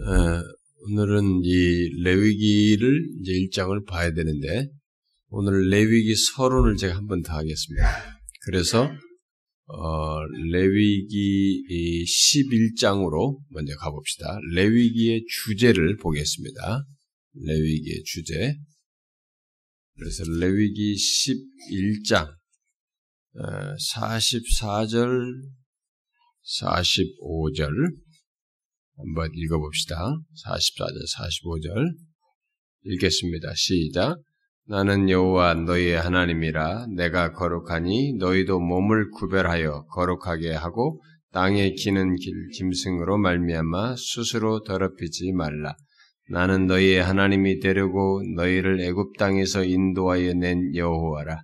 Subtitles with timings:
[0.00, 0.42] 어,
[0.84, 4.70] 오늘은 이 레위기를 이제 일장을 봐야 되는데
[5.28, 8.20] 오늘 레위기 서론을 제가 한번 더 하겠습니다.
[8.44, 8.88] 그래서
[9.66, 10.20] 어,
[10.52, 11.64] 레위기
[12.06, 14.38] 11장으로 먼저 가봅시다.
[14.54, 16.86] 레위기의 주제를 보겠습니다.
[17.34, 18.54] 레위기의 주제.
[19.96, 22.32] 그래서 레위기 11장
[23.94, 25.42] 44절,
[26.60, 28.07] 45절
[28.98, 29.96] 한번 읽어봅시다.
[30.44, 31.94] 44절, 45절
[32.84, 33.52] 읽겠습니다.
[33.54, 34.18] 시작.
[34.66, 41.00] 나는 여호와 너희의 하나님이라 내가 거룩하니 너희도 몸을 구별하여 거룩하게 하고
[41.32, 45.74] 땅에 기는 길 짐승으로 말미암아 스스로 더럽히지 말라.
[46.30, 51.40] 나는 너희의 하나님이 되려고 너희를 애굽 땅에서 인도하여 낸 여호와라.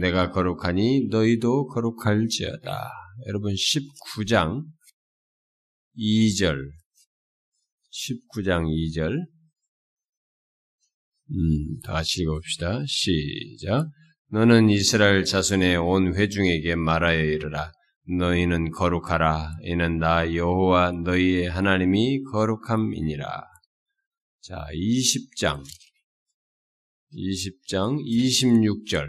[0.00, 2.90] 내가 거룩하니 너희도 거룩할지어다.
[3.26, 4.64] 여러분 19장
[5.98, 6.81] 2절
[7.92, 9.12] 19장 2절
[11.30, 12.80] 음, 다 같이 읽어봅시다.
[12.86, 13.88] 시작.
[14.30, 17.70] 너는 이스라엘 자손의 온 회중에게 말하여 이르라.
[18.18, 19.50] 너희는 거룩하라.
[19.62, 23.26] 이는 나 여호와 너희의 하나님이 거룩함이니라.
[24.40, 25.62] 자, 20장
[27.14, 29.08] 20장 26절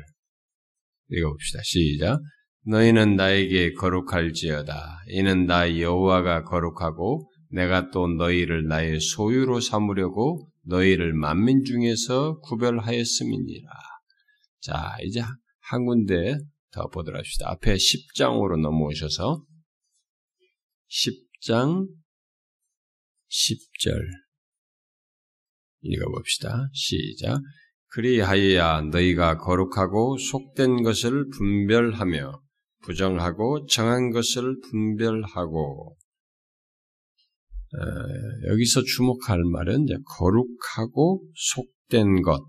[1.10, 1.62] 읽어봅시다.
[1.64, 2.20] 시작.
[2.66, 5.04] 너희는 나에게 거룩할지어다.
[5.08, 13.70] 이는 나 여호와가 거룩하고 내가 또 너희를 나의 소유로 삼으려고 너희를 만민 중에서 구별하였음이니라.
[14.60, 15.22] 자, 이제
[15.60, 16.38] 한 군데
[16.72, 17.52] 더 보도록 합시다.
[17.52, 19.46] 앞에 10장으로 넘어오셔서
[20.90, 21.88] 10장
[23.30, 24.02] 10절
[25.82, 26.70] 읽어봅시다.
[26.74, 27.40] 시작.
[27.90, 32.42] 그리하여야 너희가 거룩하고 속된 것을 분별하며
[32.82, 36.03] 부정하고 정한 것을 분별하고 어,
[38.50, 42.44] 여기서 주목할 말은 거룩하고 속된 것,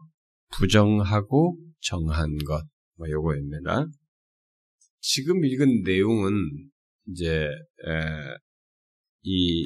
[0.53, 2.65] 부정하고 정한 것,
[2.97, 3.87] 뭐 요거입니다.
[5.01, 6.33] 지금 읽은 내용은
[7.09, 7.91] 이제 에,
[9.23, 9.65] 이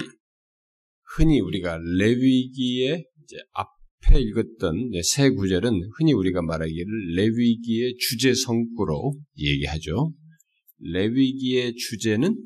[1.17, 10.13] 흔히 우리가 레위기의 이제 앞에 읽었던 세 구절은 흔히 우리가 말하기를 레위기의 주제 성구로 얘기하죠.
[10.81, 12.37] 레위기의 주제는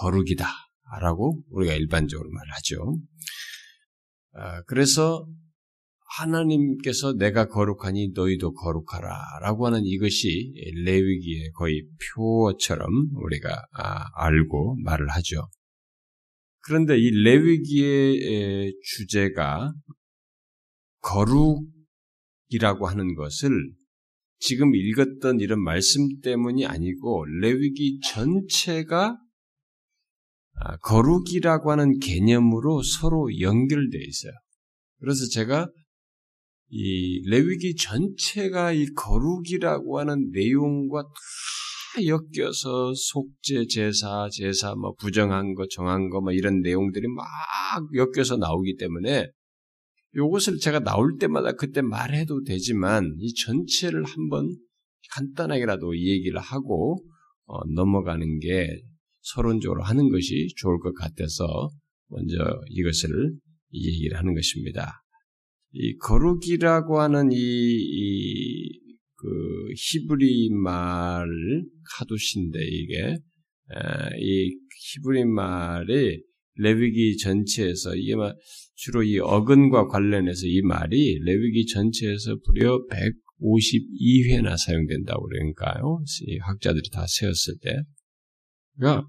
[0.00, 0.63] 거룩이다.
[1.00, 2.98] 라고 우리가 일반적으로 말하죠.
[4.66, 5.26] 그래서
[6.16, 10.52] 하나님께서 내가 거룩하니 너희도 거룩하라 라고 하는 이것이
[10.84, 11.82] 레위기의 거의
[12.14, 13.60] 표어처럼 우리가
[14.14, 15.48] 알고 말을 하죠.
[16.60, 19.72] 그런데 이 레위기의 주제가
[21.00, 23.50] 거룩이라고 하는 것을
[24.38, 29.18] 지금 읽었던 이런 말씀 때문이 아니고 레위기 전체가
[30.82, 34.32] 거룩이라고 하는 개념으로 서로 연결되어 있어요.
[35.00, 35.68] 그래서 제가
[36.70, 45.66] 이 레위기 전체가 이 거룩이라고 하는 내용과 다 엮여서 속죄 제사, 제사 뭐 부정한 거,
[45.70, 47.24] 정한 거 뭐 이런 내용들이 막
[47.94, 49.28] 엮여서 나오기 때문에
[50.16, 54.48] 이것을 제가 나올 때마다 그때 말해도 되지만 이 전체를 한번
[55.12, 57.04] 간단하게라도 얘기를 하고
[57.46, 58.80] 어, 넘어가는 게
[59.24, 61.70] 서론적으로 하는 것이 좋을 것 같아서
[62.08, 62.34] 먼저
[62.68, 63.34] 이것을
[63.72, 65.02] 얘기를 하는 것입니다.
[65.72, 68.80] 이 거룩이라고 하는 이, 이,
[69.16, 69.28] 그
[69.76, 71.26] 히브리 말
[71.96, 73.16] 카두신데 이게
[74.20, 74.56] 이
[74.92, 76.22] 히브리 말이
[76.56, 78.14] 레위기 전체에서 이게
[78.76, 86.04] 주로 이 어근과 관련해서 이 말이 레위기 전체에서 무려 152회나 사용된다고 그러니까요.
[86.42, 87.82] 학자들이 다 세웠을 때.
[88.76, 89.06] 그러니까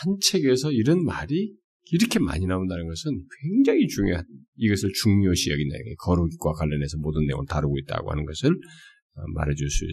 [0.00, 1.54] 한 책에서 이런 말이
[1.90, 3.10] 이렇게 많이 나온다는 것은
[3.40, 4.24] 굉장히 중요한,
[4.56, 5.76] 이것을 중요시 여긴다.
[6.00, 9.84] 거룩과 관련해서 모든 내용을 다루고 있다고 하는 것을 어, 말해줄 수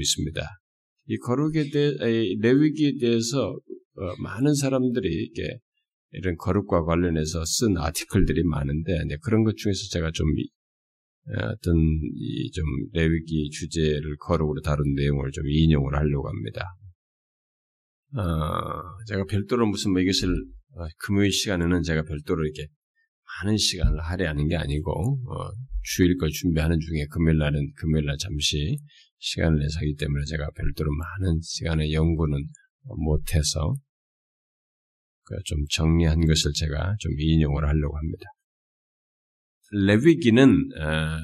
[0.00, 0.42] 있습니다.
[1.06, 5.58] 이 거룩에 대해, 레위기에 대해서 어, 많은 사람들이 이렇게
[6.12, 8.92] 이런 거룩과 관련해서 쓴 아티클들이 많은데,
[9.22, 10.26] 그런 것 중에서 제가 좀
[11.26, 11.74] 어, 어떤
[12.54, 16.64] 좀 레위기 주제를 거룩으로 다룬 내용을 좀 인용을 하려고 합니다.
[18.16, 20.28] 어, 제가 별도로 무슨 뭐 이것을
[20.76, 22.68] 어, 금요일 시간에는 제가 별도로 이렇게
[23.42, 25.50] 많은 시간을 할애하는 게 아니고 어,
[25.82, 28.78] 주일 걸 준비하는 중에 금요일 날은 금요일 날 잠시
[29.18, 32.38] 시간을 내서 하기 때문에 제가 별도로 많은 시간의 연구는
[32.96, 33.74] 못해서
[35.24, 38.24] 그좀 정리한 것을 제가 좀 인용을 하려고 합니다.
[39.72, 40.44] 레위기는
[40.78, 41.18] 어,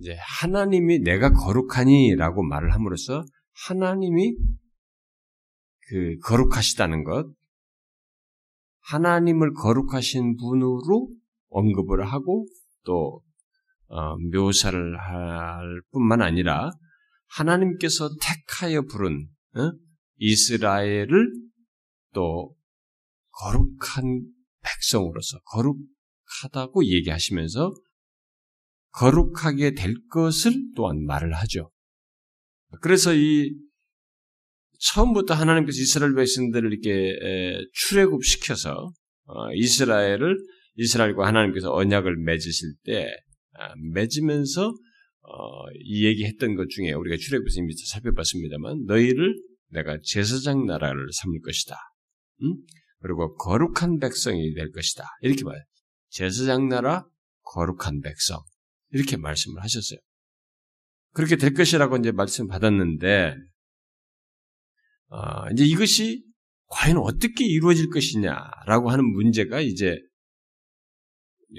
[0.00, 3.24] 이제 하나님이 내가 거룩하니라고 말을 함으로써
[3.66, 4.34] 하나님이
[5.88, 7.32] 그 거룩하시다는 것,
[8.80, 11.10] 하나님을 거룩하신 분으로
[11.50, 12.46] 언급을 하고
[12.84, 13.22] 또
[13.88, 16.70] 어, 묘사를 할 뿐만 아니라
[17.28, 19.72] 하나님께서 택하여 부른 어?
[20.16, 21.32] 이스라엘을
[22.12, 22.54] 또
[23.30, 24.26] 거룩한
[24.62, 27.72] 백성으로서 거룩하다고 얘기하시면서
[28.90, 31.70] 거룩하게 될 것을 또한 말을 하죠.
[32.80, 33.54] 그래서 이
[34.78, 37.16] 처음부터 하나님께서 이스라엘 백성들을 이렇게
[37.72, 38.92] 출애굽시켜서
[39.26, 40.36] 어, 이스라엘을
[40.76, 43.10] 이스라엘과 하나님께서 언약을 맺으실 때
[43.54, 49.34] 아, 맺으면서 어, 이 얘기했던 것 중에 우리가 출애굽에서 이미 살펴봤습니다만 너희를
[49.70, 51.76] 내가 제사장 나라를 삼을 것이다.
[52.44, 52.56] 응?
[53.00, 55.04] 그리고 거룩한 백성이 될 것이다.
[55.20, 55.62] 이렇게 말.
[56.10, 57.04] 제사장 나라
[57.42, 58.40] 거룩한 백성
[58.92, 59.98] 이렇게 말씀을 하셨어요.
[61.12, 63.34] 그렇게 될 것이라고 이제 말씀 받았는데
[65.08, 66.22] 어, 이제 이것이
[66.66, 69.98] 과연 어떻게 이루어질 것이냐라고 하는 문제가 이제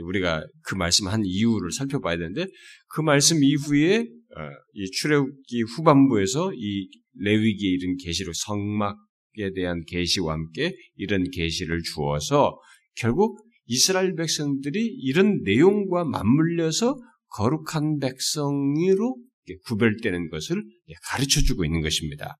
[0.03, 2.45] 우리가 그 말씀한 이유를 살펴봐야 되는데
[2.89, 4.41] 그 말씀 이후에 어,
[4.73, 12.59] 이 출애굽기 후반부에서 이 레위기에 이른 계시로 성막에 대한 계시와 함께 이런 계시를 주어서
[12.95, 16.97] 결국 이스라엘 백성들이 이런 내용과 맞물려서
[17.29, 19.17] 거룩한 백성으로
[19.65, 20.63] 구별되는 것을
[21.03, 22.37] 가르쳐 주고 있는 것입니다.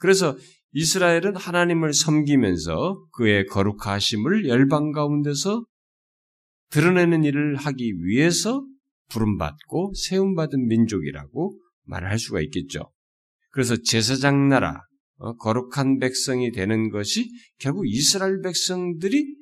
[0.00, 0.36] 그래서
[0.72, 5.64] 이스라엘은 하나님을 섬기면서 그의 거룩하심을 열방 가운데서
[6.70, 8.64] 드러내는 일을 하기 위해서
[9.10, 12.90] 부름받고 세움받은 민족이라고 말할 수가 있겠죠.
[13.50, 14.80] 그래서 제사장 나라,
[15.16, 19.36] 어, 거룩한 백성이 되는 것이 결국 이스라엘 백성들이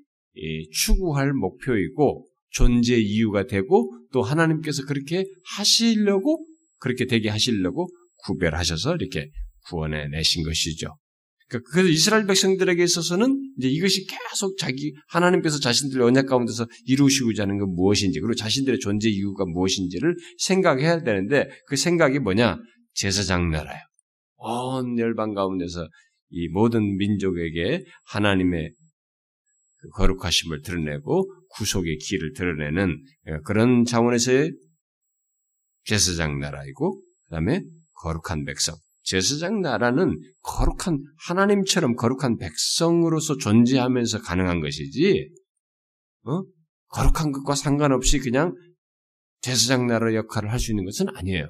[0.73, 5.27] 추구할 목표이고 존재 이유가 되고 또 하나님께서 그렇게
[5.57, 6.47] 하시려고
[6.79, 7.89] 그렇게 되게 하시려고
[8.25, 9.31] 구별하셔서 이렇게
[9.67, 10.97] 구원해 내신 것이죠.
[11.49, 17.59] 그러니까 그래서 이스라엘 백성들에게 있어서는 이제 이것이 계속 자기 하나님께서 자신들의 언약 가운데서 이루시고자 하는
[17.59, 22.59] 건 무엇인지 그리고 자신들의 존재 이유가 무엇인지를 생각해야 되는데 그 생각이 뭐냐
[22.95, 23.81] 제사장 나라요.
[24.37, 25.89] 온 열방 가운데서
[26.31, 28.73] 이 모든 민족에게 하나님의
[29.81, 33.03] 그 거룩하심을 드러내고 구속의 길을 드러내는
[33.45, 34.53] 그런 차원에서의
[35.85, 37.63] 제사장 나라이고 그다음에
[37.95, 38.77] 거룩한 백성.
[39.09, 45.31] 제사장 나라는 거룩한 하나님처럼 거룩한 백성으로서 존재하면서 가능한 것이지,
[46.25, 46.43] 어?
[46.89, 48.55] 거룩한 것과 상관없이 그냥
[49.41, 51.49] 제사장 나라 역할을 할 수 있는 것은 아니에요.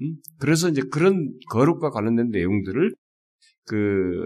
[0.00, 0.16] 음?
[0.38, 2.94] 그래서 이제 그런 거룩과 관련된 내용들을
[3.66, 4.24] 그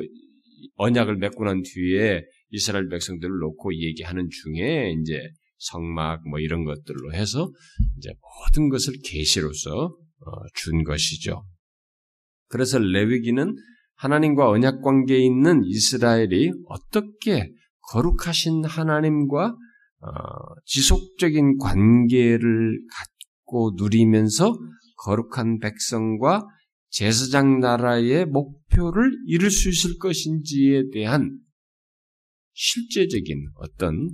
[0.77, 5.21] 언약을 맺고 난 뒤에 이스라엘 백성들을 놓고 얘기하는 중에 이제
[5.59, 7.51] 성막 뭐 이런 것들로 해서
[7.97, 11.45] 이제 모든 것을 계시로서 어, 준 것이죠.
[12.51, 13.57] 그래서 레위기는
[13.95, 17.53] 하나님과 언약 관계에 있는 이스라엘이 어떻게
[17.93, 19.57] 거룩하신 하나님과
[20.03, 20.09] 어,
[20.65, 24.59] 지속적인 관계를 갖고 누리면서
[24.97, 26.47] 거룩한 백성과
[26.89, 31.39] 제사장 나라의 목표를 이룰 수 있을 것인지에 대한
[32.53, 34.09] 실제적인 어떤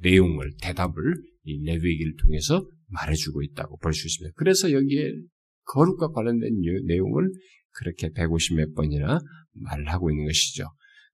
[0.00, 1.14] 내용을, 대답을
[1.44, 4.34] 이 레위기를 통해서 말해주고 있다고 볼 수 있습니다.
[4.36, 5.12] 그래서 여기에
[5.68, 7.30] 거룩과 관련된 내용을
[7.72, 9.20] 그렇게 150몇 번이나
[9.52, 10.64] 말 하고 있는 것이죠.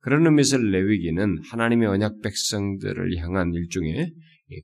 [0.01, 4.13] 그런 의미에서 레위기는 하나님의 언약 백성들을 향한 일종의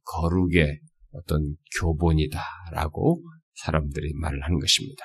[0.05, 0.81] 거룩의
[1.13, 3.23] 어떤 교본이다라고
[3.55, 5.03] 사람들이 말을 하는 것입니다.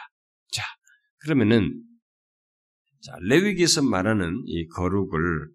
[0.52, 0.62] 자,
[1.20, 1.82] 그러면은
[3.02, 5.50] 자, 레위기에서 말하는 이 거룩을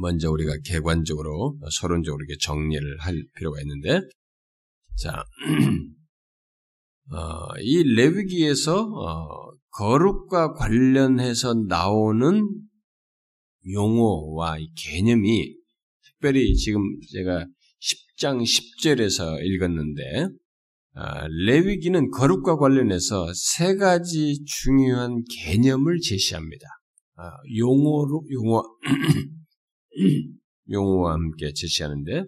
[0.00, 4.00] 먼저 우리가 객관적으로 서론적으로 이렇게 정리를 할 필요가 있는데
[4.96, 5.24] 자, 어,
[7.60, 12.48] 이 레위기에서 어, 거룩과 관련해서 나오는
[13.70, 15.54] 용어와 개념이
[16.04, 16.80] 특별히 지금
[17.12, 17.46] 제가
[17.80, 20.28] 10장 10절에서 읽었는데
[20.96, 26.66] 아, 레위기는 거룩과 관련해서 세 가지 중요한 개념을 제시합니다.
[27.16, 28.62] 아, 용어로 용어
[30.70, 32.24] 용어와 함께 제시하는데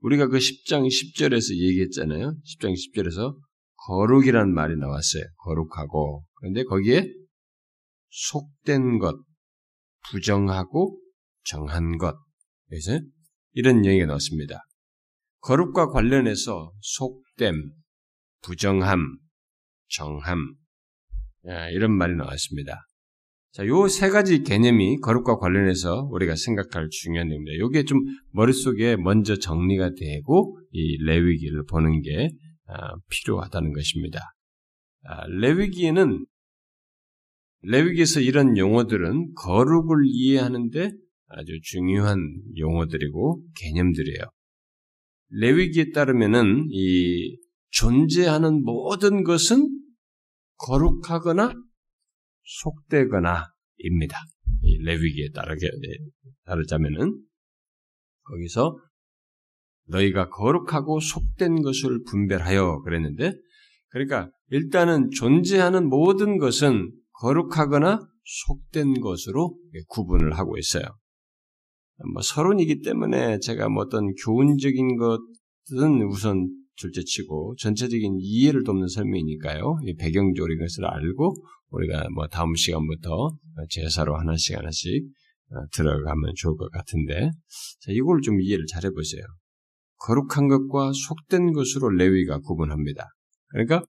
[0.00, 2.34] 우리가 그 10장 10절에서 얘기했잖아요.
[2.44, 3.36] 10장 10절에서
[3.86, 5.24] 거룩이란 말이 나왔어요.
[5.38, 6.24] 거룩하고.
[6.34, 7.06] 그런데 거기에
[8.10, 9.16] 속된 것,
[10.10, 10.98] 부정하고
[11.44, 12.16] 정한 것.
[12.68, 12.98] 그래서
[13.52, 14.64] 이런 얘기가 나왔습니다.
[15.40, 17.54] 거룩과 관련해서 속됨,
[18.42, 19.00] 부정함,
[19.88, 20.38] 정함,
[21.72, 22.86] 이런 말이 나왔습니다.
[23.52, 27.58] 자, 요 세 가지 개념이 거룩과 관련해서 우리가 생각할 중요한 내용입니다.
[27.58, 28.00] 요게 좀
[28.32, 32.28] 머릿속에 먼저 정리가 되고 이 레위기를 보는 게 아,
[33.08, 34.20] 필요하다는 것입니다.
[35.04, 36.26] 아, 레위기에는
[37.62, 40.90] 레위기에서 이런 용어들은 거룩을 이해하는데
[41.28, 42.18] 아주 중요한
[42.56, 44.24] 용어들이고 개념들이에요.
[45.30, 47.38] 레위기에 따르면은 이
[47.70, 49.68] 존재하는 모든 것은
[50.56, 51.54] 거룩하거나
[52.42, 54.18] 속되거나입니다.
[54.62, 55.68] 이 레위기에 따르게
[56.44, 57.18] 따르자면은
[58.24, 58.78] 거기서
[59.86, 63.32] 너희가 거룩하고 속된 것을 분별하여 그랬는데
[63.90, 69.56] 그러니까 일단은 존재하는 모든 것은 거룩하거나 속된 것으로
[69.88, 70.84] 구분을 하고 있어요.
[72.12, 79.78] 뭐 서론이기 때문에 제가 뭐 어떤 교훈적인 것은 우선 둘째치고 전체적인 이해를 돕는 설명이니까요.
[79.84, 81.34] 이 배경적인 것을 알고
[81.70, 83.36] 우리가 뭐 다음 시간부터
[83.70, 85.04] 제사로 하나씩 하나씩
[85.50, 87.30] 어, 들어가면 좋을 것 같은데
[87.80, 89.22] 자, 이걸 좀 이해를 잘 해보세요.
[90.04, 93.08] 거룩한 것과 속된 것으로 레위가 구분합니다.
[93.48, 93.82] 그러니까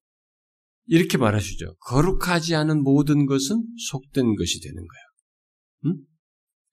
[0.87, 1.75] 이렇게 말하시죠.
[1.79, 5.95] 거룩하지 않은 모든 것은 속된 것이 되는 거예요.
[5.95, 6.05] 음?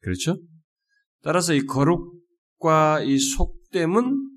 [0.01, 0.39] 그렇죠?
[1.23, 4.29] 따라서 이 거룩과 이 속됨은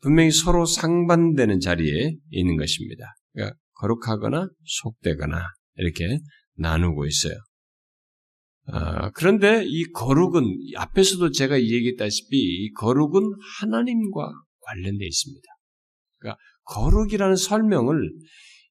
[0.00, 3.14] 분명히 서로 상반되는 자리에 있는 것입니다.
[3.32, 5.42] 그러니까 거룩하거나 속되거나
[5.76, 6.18] 이렇게
[6.56, 7.34] 나누고 있어요.
[8.66, 10.44] 아, 그런데 이 거룩은
[10.76, 13.22] 앞에서도 제가 얘기했다시피 이 거룩은
[13.60, 14.32] 하나님과
[14.70, 15.46] 관련되어 있습니다.
[16.18, 18.10] 그러니까 거룩이라는 설명을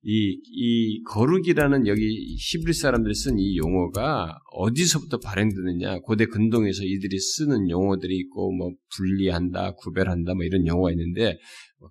[0.02, 6.00] 이, 이 거룩이라는 여기 히브리 사람들이 쓴 이 용어가 어디서부터 발행되느냐?
[6.00, 11.38] 고대 근동에서 이들이 쓰는 용어들이 있고, 뭐, 분리한다, 구별한다, 뭐 이런 용어가 있는데,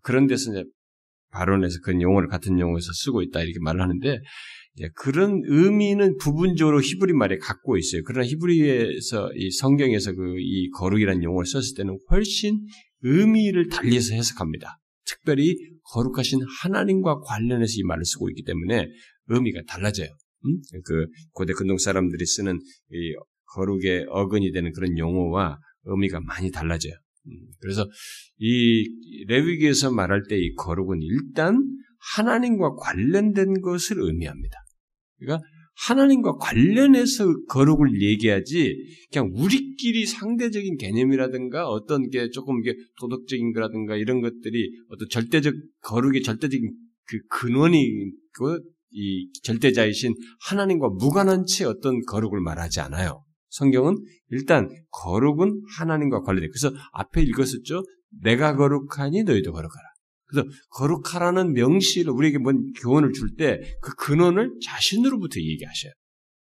[0.03, 0.65] 그런 데서 이제
[1.33, 4.21] 발언에서 그런 용어를 같은 용어에서 쓰고 있다, 이렇게 말을 하는데,
[4.95, 8.00] 그런 의미는 부분적으로 히브리 말에 갖고 있어요.
[8.07, 12.61] 그러나 히브리에서, 이 성경에서 그 이 거룩이라는 용어를 썼을 때는 훨씬
[13.02, 14.78] 의미를 달리해서 해석합니다.
[15.05, 15.57] 특별히
[15.93, 18.87] 거룩하신 하나님과 관련해서 이 말을 쓰고 있기 때문에
[19.28, 20.09] 의미가 달라져요.
[20.45, 20.61] 음?
[20.85, 22.59] 그 고대 근동 사람들이 쓰는
[22.90, 23.14] 이
[23.55, 26.93] 거룩의 어근이 되는 그런 용어와 의미가 많이 달라져요.
[27.26, 27.88] 음, 그래서
[28.38, 28.85] 이
[29.26, 31.59] 레위기에서 말할 때 이 거룩은 일단
[32.17, 34.57] 하나님과 관련된 것을 의미합니다.
[35.19, 35.45] 그러니까
[35.87, 38.76] 하나님과 관련해서 거룩을 얘기하지
[39.12, 46.23] 그냥 우리끼리 상대적인 개념이라든가 어떤 게 조금 이게 도덕적인 거라든가 이런 것들이 어떤 절대적 거룩의
[46.23, 46.70] 절대적인
[47.06, 50.14] 그 근원이 그이 절대자이신
[50.49, 53.25] 하나님과 무관한 채 어떤 거룩을 말하지 않아요.
[53.50, 53.97] 성경은
[54.30, 56.49] 일단 거룩은 하나님과 관련돼.
[56.49, 57.82] 그래서 앞에 읽었었죠.
[58.23, 59.88] 내가 거룩하니 너희도 거룩하라.
[60.28, 65.92] 그래서 거룩하라는 명시를 우리에게 뭔 교훈을 줄 때 그 근원을 자신으로부터 얘기하셔요.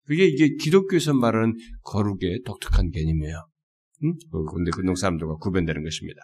[0.06, 3.46] 그게 이게 기독교에서 말하는 거룩의 독특한 개념이에요.
[4.04, 4.14] 응?
[4.54, 6.20] 근데 근동 사람들과 구별되는 것입니다.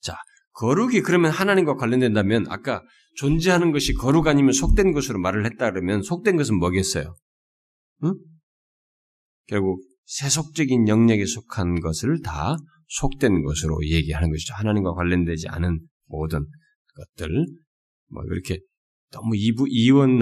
[0.00, 0.16] 자,
[0.52, 2.82] 거룩이 그러면 하나님과 관련된다면 아까
[3.16, 7.14] 존재하는 것이 거룩 아니면 속된 것으로 말을 했다 그러면 속된 것은 뭐겠어요?
[8.04, 8.14] 응?
[9.46, 12.56] 결국 세속적인 영역에 속한 것을 다
[12.88, 14.54] 속된 것으로 얘기하는 것이죠.
[14.54, 15.80] 하나님과 관련되지 않은
[16.12, 16.46] 모든
[16.94, 17.46] 것들
[18.08, 18.60] 뭐 이렇게
[19.10, 20.20] 너무 이부, 이원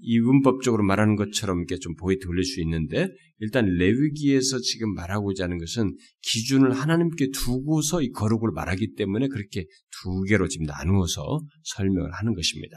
[0.00, 3.08] 이분법적으로 말하는 것처럼 이렇게 좀 보이 돌릴 수 있는데
[3.38, 9.64] 일단 레위기에서 지금 말하고자 하는 것은 기준을 하나님께 두고서 이 거룩을 말하기 때문에 그렇게
[10.02, 12.76] 두 개로 지금 나누어서 설명을 하는 것입니다.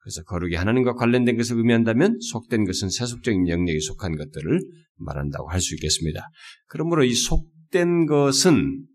[0.00, 4.60] 그래서 거룩이 하나님과 관련된 것을 의미한다면 속된 것은 세속적인 영역에 속한 것들을
[4.96, 6.28] 말한다고 할 수 있겠습니다.
[6.66, 8.86] 그러므로 이 속된 것은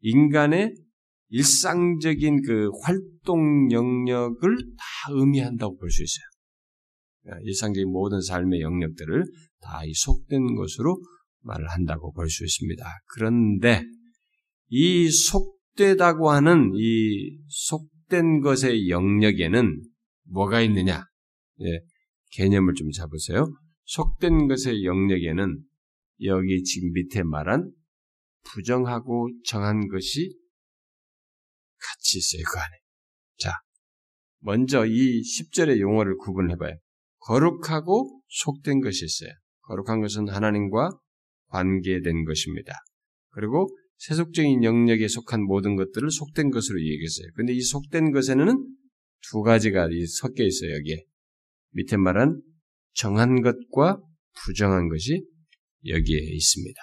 [0.00, 0.74] 인간의
[1.34, 6.24] 일상적인 그 활동 영역을 다 의미한다고 볼 수 있어요.
[7.22, 9.24] 그러니까 일상적인 모든 삶의 영역들을
[9.60, 10.96] 다 이 속된 것으로
[11.42, 12.84] 말을 한다고 볼 수 있습니다.
[13.14, 13.82] 그런데
[14.68, 19.82] 이 속되다고 하는 이 속된 것의 영역에는
[20.26, 21.02] 뭐가 있느냐?
[21.62, 21.80] 예,
[22.30, 23.52] 개념을 좀 잡으세요.
[23.86, 25.58] 속된 것의 영역에는
[26.22, 27.72] 여기 지금 밑에 말한
[28.44, 30.32] 부정하고 정한 것이
[31.84, 32.76] 같이 있어요, 그 안에.
[33.38, 33.52] 자,
[34.40, 36.76] 먼저 이 10절의 용어를 구분해 봐요.
[37.20, 39.30] 거룩하고 속된 것이 있어요.
[39.62, 40.90] 거룩한 것은 하나님과
[41.48, 42.74] 관계된 것입니다.
[43.30, 47.28] 그리고 세속적인 영역에 속한 모든 것들을 속된 것으로 얘기했어요.
[47.34, 48.76] 근데 이 속된 것에는
[49.30, 49.88] 두 가지가
[50.20, 51.04] 섞여 있어요, 여기에.
[51.70, 52.42] 밑에 말한
[52.92, 54.00] 정한 것과
[54.44, 55.24] 부정한 것이
[55.86, 56.80] 여기에 있습니다.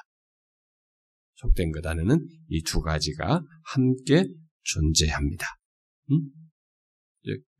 [1.36, 4.26] 속된 것 안에는 이 두 가지가 함께
[4.64, 5.46] 존재합니다.
[6.12, 6.30] 음?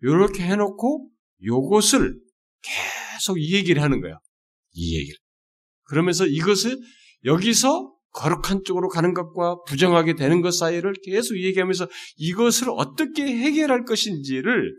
[0.02, 1.10] 이렇게 해놓고
[1.44, 2.20] 요것을
[2.62, 4.20] 계속 이 얘기를 하는 거예요.
[4.74, 5.18] 이 얘기를.
[5.84, 6.78] 그러면서 이것을
[7.26, 14.76] 여기서 거룩한 쪽으로 가는 것과 부정하게 되는 것 사이를 계속 얘기하면서 이것을 어떻게 해결할 것인지를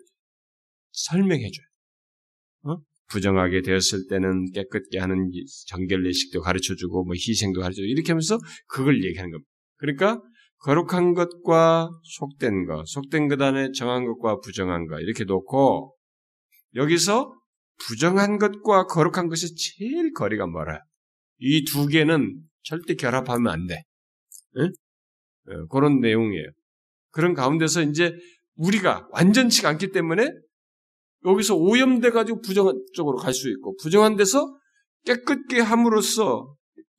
[0.93, 2.75] 설명해 줘요.
[2.75, 2.83] 어?
[3.09, 5.31] 부정하게 되었을 때는 깨끗게 하는
[5.67, 9.51] 정결 예식도 가르쳐 주고 뭐 희생도 가르쳐 주고 이렇게 하면서 그걸 얘기하는 겁니다.
[9.77, 10.23] 그러니까
[10.63, 15.97] 거룩한 것과 속된 것, 속된 것 안에 정한 것과 부정한 것 이렇게 놓고
[16.75, 17.35] 여기서
[17.87, 20.79] 부정한 것과 거룩한 것이 제일 거리가 멀어요.
[21.39, 23.83] 이 두 개는 절대 결합하면 안 돼.
[24.59, 24.71] 응?
[25.49, 26.47] 어, 그런 내용이에요.
[27.11, 28.15] 그런 가운데서 이제
[28.55, 30.29] 우리가 완전치가 않기 때문에
[31.25, 34.57] 여기서 오염돼 가지고 부정한 쪽으로 갈 수 있고 부정한 데서
[35.05, 36.55] 깨끗게 함으로써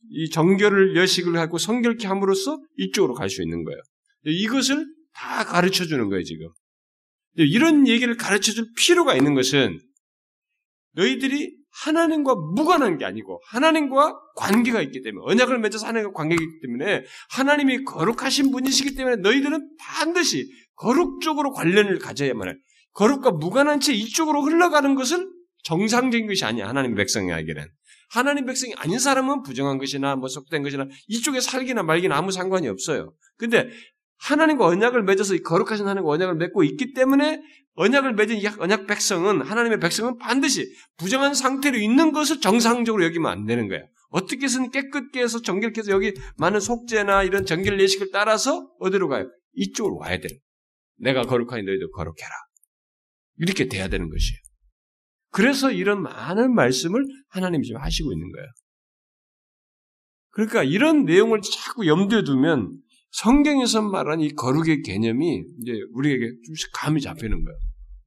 [0.09, 3.79] 이 정결을 여식을 하고 성결케 함으로써 이쪽으로 갈 수 있는 거예요.
[4.25, 6.47] 이것을 다 가르쳐 주는 거예요, 지금.
[7.35, 9.79] 이런 얘기를 가르쳐 줄 필요가 있는 것은
[10.93, 17.03] 너희들이 하나님과 무관한 게 아니고 하나님과 관계가 있기 때문에 언약을 맺어서 하나님과 관계가 있기 때문에
[17.31, 22.53] 하나님이 거룩하신 분이시기 때문에 너희들은 반드시 거룩 쪽으로 관련을 가져야만 해.
[22.93, 25.27] 거룩과 무관한 채 이쪽으로 흘러가는 것을
[25.63, 26.67] 정상적인 것이 아니야.
[26.67, 27.67] 하나님 백성에게는.
[28.13, 33.15] 하나님 백성이 아닌 사람은 부정한 것이나 뭐 속된 것이나 이쪽에 살기나 말기나 아무 상관이 없어요.
[33.37, 33.69] 근데
[34.19, 37.41] 하나님과 언약을 맺어서 거룩하신 하나님과 언약을 맺고 있기 때문에
[37.73, 43.67] 언약을 맺은 언약 백성은 하나님의 백성은 반드시 부정한 상태로 있는 것을 정상적으로 여기면 안 되는
[43.67, 43.83] 거예요.
[44.09, 49.27] 어떻게 해서는 깨끗게 해서 정결케 해서 여기 많은 속죄나 이런 정결 예식을 따라서 어디로 가요?
[49.55, 50.37] 이쪽으로 와야 돼요.
[50.97, 52.31] 내가 거룩하니 너희도 거룩해라.
[53.39, 54.42] 이렇게 돼야 되는 것이에요.
[55.33, 58.47] 그래서 이런 많은 말씀을 하나님이 지금 하시고 있는 거예요.
[60.29, 62.71] 그러니까 이런 내용을 자꾸 염두에 두면
[63.11, 67.57] 성경에서 말한 이 거룩의 개념이 이제 우리에게 좀씩 감이 잡히는 거예요.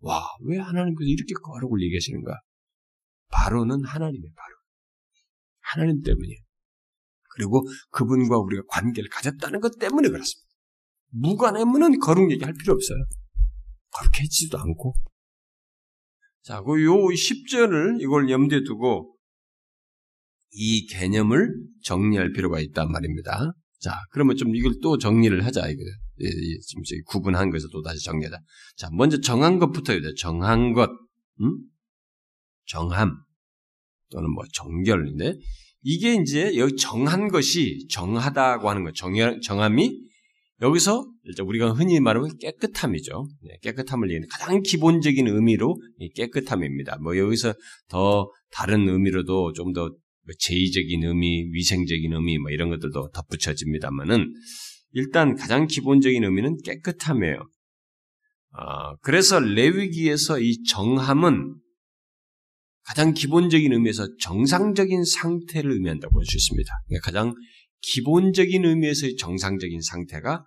[0.01, 2.33] 와, 왜 하나님께서 이렇게 거룩을 얘기하시는가?
[3.29, 4.55] 바로는 하나님의 바로.
[5.61, 6.39] 하나님 때문이에요.
[7.35, 10.49] 그리고 그분과 우리가 관계를 가졌다는 것 때문에 그렇습니다.
[11.11, 12.99] 무관하면은 거룩 얘기할 필요 없어요.
[13.91, 14.95] 거룩해지지도 않고.
[16.47, 19.17] 자, 그 요 10절을 이걸 염두에 두고
[20.53, 23.53] 이 개념을 정리할 필요가 있단 말입니다.
[23.81, 25.83] 자, 그러면 좀 이걸 또 정리를 하자, 이거.
[26.63, 28.39] 지금 구분한 것을 또 다시 정리하자.
[28.77, 30.89] 자, 먼저 정한 것부터 요 정한 것,
[31.41, 31.59] 음?
[32.65, 33.11] 정함,
[34.11, 35.35] 또는 뭐 정결인데,
[35.83, 40.06] 이게 이제 여기 정한 것이 정하다고 하는 거, 정, 정함이
[40.63, 41.05] 여기서
[41.43, 43.29] 우리가 흔히 말하면 깨끗함이죠.
[43.43, 45.79] 네, 깨끗함을 얘기하는 가장 기본적인 의미로
[46.15, 46.99] 깨끗함입니다.
[46.99, 47.55] 뭐 여기서
[47.89, 54.33] 더 다른 의미로도 좀더 뭐 제의적인 의미, 위생적인 의미 뭐 이런 것들도 덧붙여집니다만은
[54.93, 57.39] 일단 가장 기본적인 의미는 깨끗함이에요.
[58.59, 61.55] 어, 그래서 레위기에서 이 정함은
[62.85, 66.73] 가장 기본적인 의미에서 정상적인 상태를 의미한다고 볼 수 있습니다.
[66.87, 67.35] 그러니까 가장
[67.81, 70.45] 기본적인 의미에서의 정상적인 상태가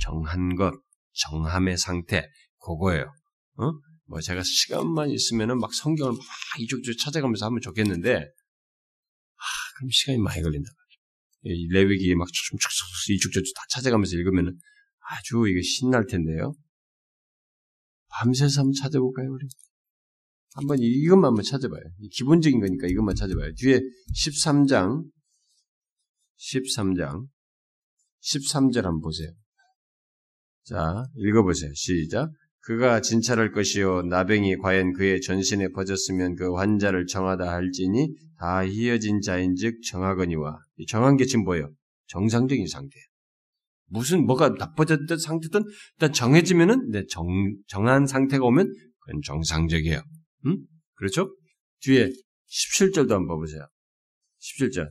[0.00, 0.74] 정한 것,
[1.12, 3.12] 정함의 상태, 그거예요.
[3.56, 3.72] 어?
[4.06, 6.20] 뭐 제가 시간만 있으면은 막 성경을 막
[6.58, 8.26] 이쪽저쪽 찾아가면서 하면 좋겠는데
[9.76, 10.68] 그럼 시간이 많이 걸린다.
[11.70, 14.56] 레위기 막 이쪽저쪽 다 찾아가면서 읽으면
[15.10, 16.54] 아주 이게 신날 텐데요.
[18.08, 19.46] 밤새서 한번 찾아볼까요, 우리?
[20.54, 21.82] 한번 이것만 한번 찾아봐요.
[22.12, 23.52] 기본적인 거니까 이것만 찾아봐요.
[23.56, 23.80] 뒤에
[24.14, 25.04] 13장,
[26.38, 27.26] 13장,
[28.22, 29.30] 13절 한번 보세요.
[30.64, 31.70] 자, 읽어보세요.
[31.74, 32.30] 시작.
[32.60, 39.82] 그가 진찰할 것이요 나병이 과연 그의 전신에 퍼졌으면 그 환자를 정하다 할지니 다 희어진 자인즉
[39.90, 41.70] 정하거니와 정한 게 지금 뭐예요?
[42.06, 43.04] 정상적인 상태예요.
[43.88, 45.62] 무슨 뭐가 나빠졌든 상태든
[45.96, 47.26] 일단 정해지면은 네, 정
[47.66, 50.00] 정한 상태가 오면 그건 정상적이에요.
[50.46, 50.58] 음?
[50.94, 51.36] 그렇죠?
[51.82, 52.08] 뒤에
[52.48, 53.66] 17절도 한번 보세요.
[54.40, 54.90] 17절.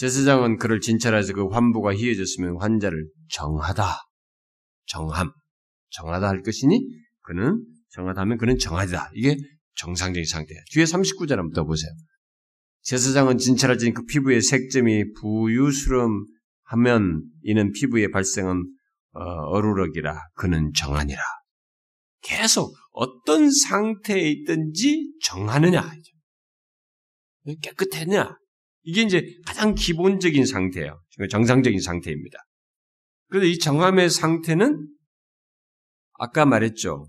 [0.00, 3.96] 제사장은 그를 진찰해서 그 환부가 희어졌으면 환자를 정하다.
[4.86, 5.30] 정함.
[5.90, 6.80] 정하다 할 것이니
[7.20, 9.10] 그는 정하다면 그는 정하다.
[9.12, 9.36] 이게
[9.74, 10.62] 정상적인 상태예요.
[10.72, 11.90] 뒤에 39절 한번 더 보세요.
[12.80, 16.24] 제사장은 진찰하진 그 피부의 색점이 부유스름
[16.62, 18.56] 하면 이는 피부에 발생한
[19.12, 21.20] 어, 어루럭이라 그는 정하니라.
[22.22, 25.92] 계속 어떤 상태에 있든지 정하느냐.
[27.60, 28.39] 깨끗했냐.
[28.82, 31.00] 이게 이제 가장 기본적인 상태예요.
[31.30, 32.38] 정상적인 상태입니다.
[33.28, 34.88] 그래서 이 정함의 상태는
[36.14, 37.08] 아까 말했죠.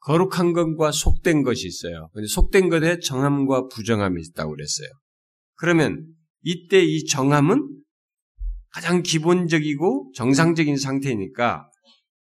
[0.00, 2.10] 거룩한 것과 속된 것이 있어요.
[2.12, 4.88] 근데 속된 것에 정함과 부정함이 있다고 그랬어요.
[5.56, 6.06] 그러면
[6.42, 7.82] 이때 이 정함은
[8.70, 11.70] 가장 기본적이고 정상적인 상태니까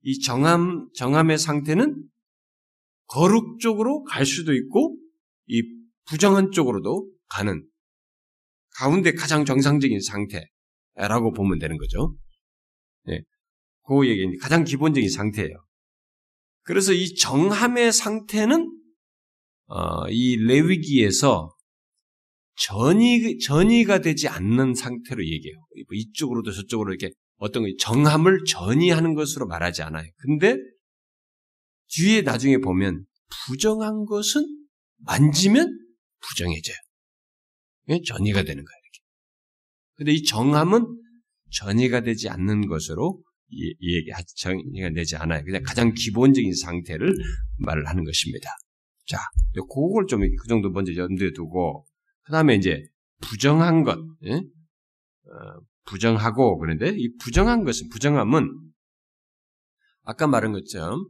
[0.02, 2.02] 이 정함, 정함의 상태는
[3.08, 4.96] 거룩 쪽으로 갈 수도 있고
[5.46, 5.62] 이
[6.08, 7.66] 부정한 쪽으로도 가는
[8.78, 12.16] 가운데 가장 정상적인 상태라고 보면 되는 거죠.
[13.04, 13.20] 네.
[13.86, 15.54] 그 얘기 가장 기본적인 상태예요.
[16.62, 18.72] 그래서 이 정함의 상태는
[19.68, 21.54] 어, 이 레위기에서
[22.56, 25.56] 전이 전이가 되지 않는 상태로 얘기해요.
[25.58, 30.08] 뭐 이쪽으로도 저쪽으로 이렇게 어떤 정함을 전이하는 것으로 말하지 않아요.
[30.16, 30.56] 근데
[31.88, 33.04] 뒤에 나중에 보면
[33.46, 34.42] 부정한 것은
[34.98, 35.68] 만지면
[36.20, 36.76] 부정해져요.
[38.04, 38.80] 전이가 되는 거예요.
[38.82, 39.00] 이렇게.
[39.96, 40.84] 근데 이 정함은
[41.50, 43.22] 전이가 되지 않는 것으로
[43.52, 45.44] 얘기 정의가 되지 않아요.
[45.44, 47.14] 그냥 가장 기본적인 상태를
[47.58, 48.50] 말을 하는 것입니다.
[49.06, 49.18] 자,
[49.54, 51.86] 그걸 좀 그 정도 먼저 염두에 두고
[52.22, 52.82] 그 다음에 이제
[53.20, 54.32] 부정한 것, 예?
[54.32, 58.50] 어, 부정하고 그런데 이 부정한 것은 부정함은
[60.02, 61.08] 아까 말한 것처럼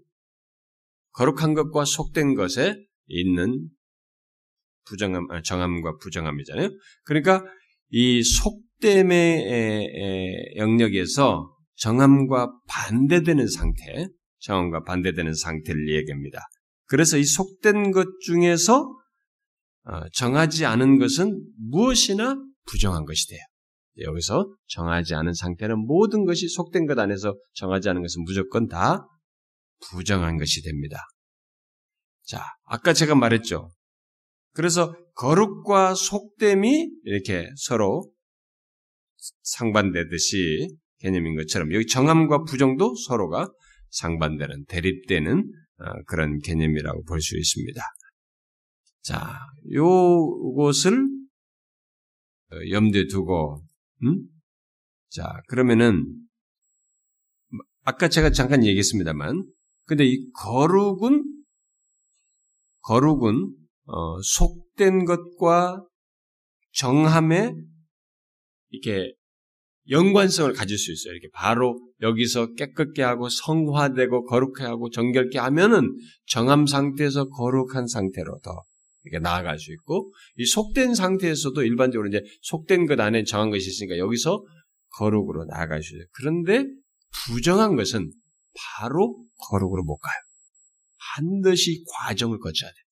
[1.12, 3.68] 거룩한 것과 속된 것에 있는
[4.86, 6.70] 부정함, 아, 정함과 부정함이잖아요.
[7.04, 7.44] 그러니까
[7.90, 9.90] 이 속됨의
[10.56, 16.40] 영역에서 정함과 반대되는 상태, 정함과 반대되는 상태를 얘기합니다.
[16.86, 18.92] 그래서 이 속된 것 중에서
[19.84, 22.36] 어, 정하지 않은 것은 무엇이나
[22.68, 23.40] 부정한 것이 돼요.
[23.98, 29.06] 여기서 정하지 않은 상태는 모든 것이 속된 것 안에서 정하지 않은 것은 무조건 다
[29.90, 30.98] 부정한 것이 됩니다.
[32.24, 33.70] 자, 아까 제가 말했죠.
[34.56, 38.10] 그래서 거룩과 속됨이 이렇게 서로
[39.42, 43.52] 상반되듯이 개념인 것처럼 여기 정함과 부정도 서로가
[43.90, 47.82] 상반되는 대립되는 어, 그런 개념이라고 볼 수 있습니다.
[49.02, 49.38] 자,
[49.72, 51.06] 요것을
[52.52, 53.62] 어, 염두에 두고,
[54.04, 54.22] 음?
[55.10, 56.06] 자, 그러면은,
[57.82, 59.44] 아까 제가 잠깐 얘기했습니다만,
[59.84, 61.24] 근데 이 거룩은,
[62.80, 63.54] 거룩은,
[63.86, 65.84] 어, 속된 것과
[66.72, 67.54] 정함에
[68.70, 69.12] 이렇게
[69.88, 71.12] 연관성을 가질 수 있어요.
[71.12, 75.94] 이렇게 바로 여기서 깨끗게 하고 성화되고 거룩해 하고 정결케 하면은
[76.26, 78.64] 정함 상태에서 거룩한 상태로 더
[79.04, 83.98] 이렇게 나아갈 수 있고 이 속된 상태에서도 일반적으로 이제 속된 것 안에 정한 것이 있으니까
[83.98, 84.44] 여기서
[84.98, 86.06] 거룩으로 나아갈 수 있어요.
[86.12, 86.64] 그런데
[87.28, 88.10] 부정한 것은
[88.54, 90.14] 바로 거룩으로 못 가요.
[91.14, 92.85] 반드시 과정을 거쳐야 돼요.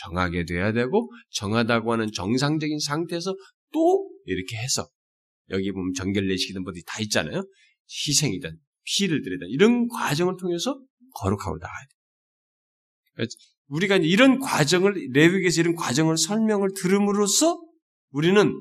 [0.00, 0.04] 예?
[0.04, 3.34] 정하게 돼야 되고 정하다고 하는 정상적인 상태에서
[3.72, 4.88] 또 이렇게 해서
[5.50, 7.42] 여기 보면 정결례시키는 분들이 다 있잖아요.
[7.88, 10.80] 희생이든 피를 들이든 이런 과정을 통해서
[11.14, 11.94] 거룩하고 나가야 돼.
[13.14, 13.34] 그러니까
[13.66, 17.60] 우리가 이런 과정을 레위기에서 이런 과정을 설명을 들음으로써
[18.10, 18.52] 우리는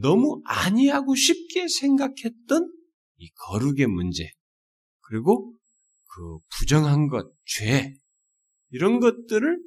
[0.00, 2.72] 너무 아니하고 쉽게 생각했던
[3.18, 4.28] 이 거룩의 문제
[5.02, 5.54] 그리고
[6.06, 7.92] 그 부정한 것, 죄
[8.70, 9.58] 이런 것들을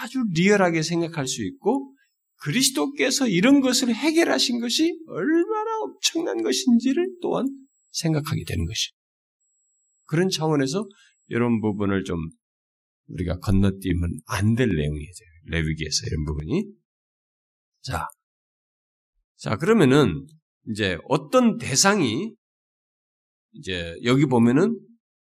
[0.00, 1.94] 아주 리얼하게 생각할 수 있고
[2.42, 7.46] 그리스도께서 이런 것을 해결하신 것이 얼마나 엄청난 것인지를 또한
[7.90, 8.90] 생각하게 되는 것이.
[10.04, 10.86] 그런 차원에서
[11.28, 12.18] 이런 부분을 좀
[13.08, 15.24] 우리가 건너뛰면 안 될 내용이죠.
[15.44, 16.64] 레위기에서 이런 부분이.
[17.82, 18.08] 자,
[19.36, 20.26] 자 그러면은
[20.68, 22.34] 이제 어떤 대상이
[23.52, 24.78] 이제 여기 보면은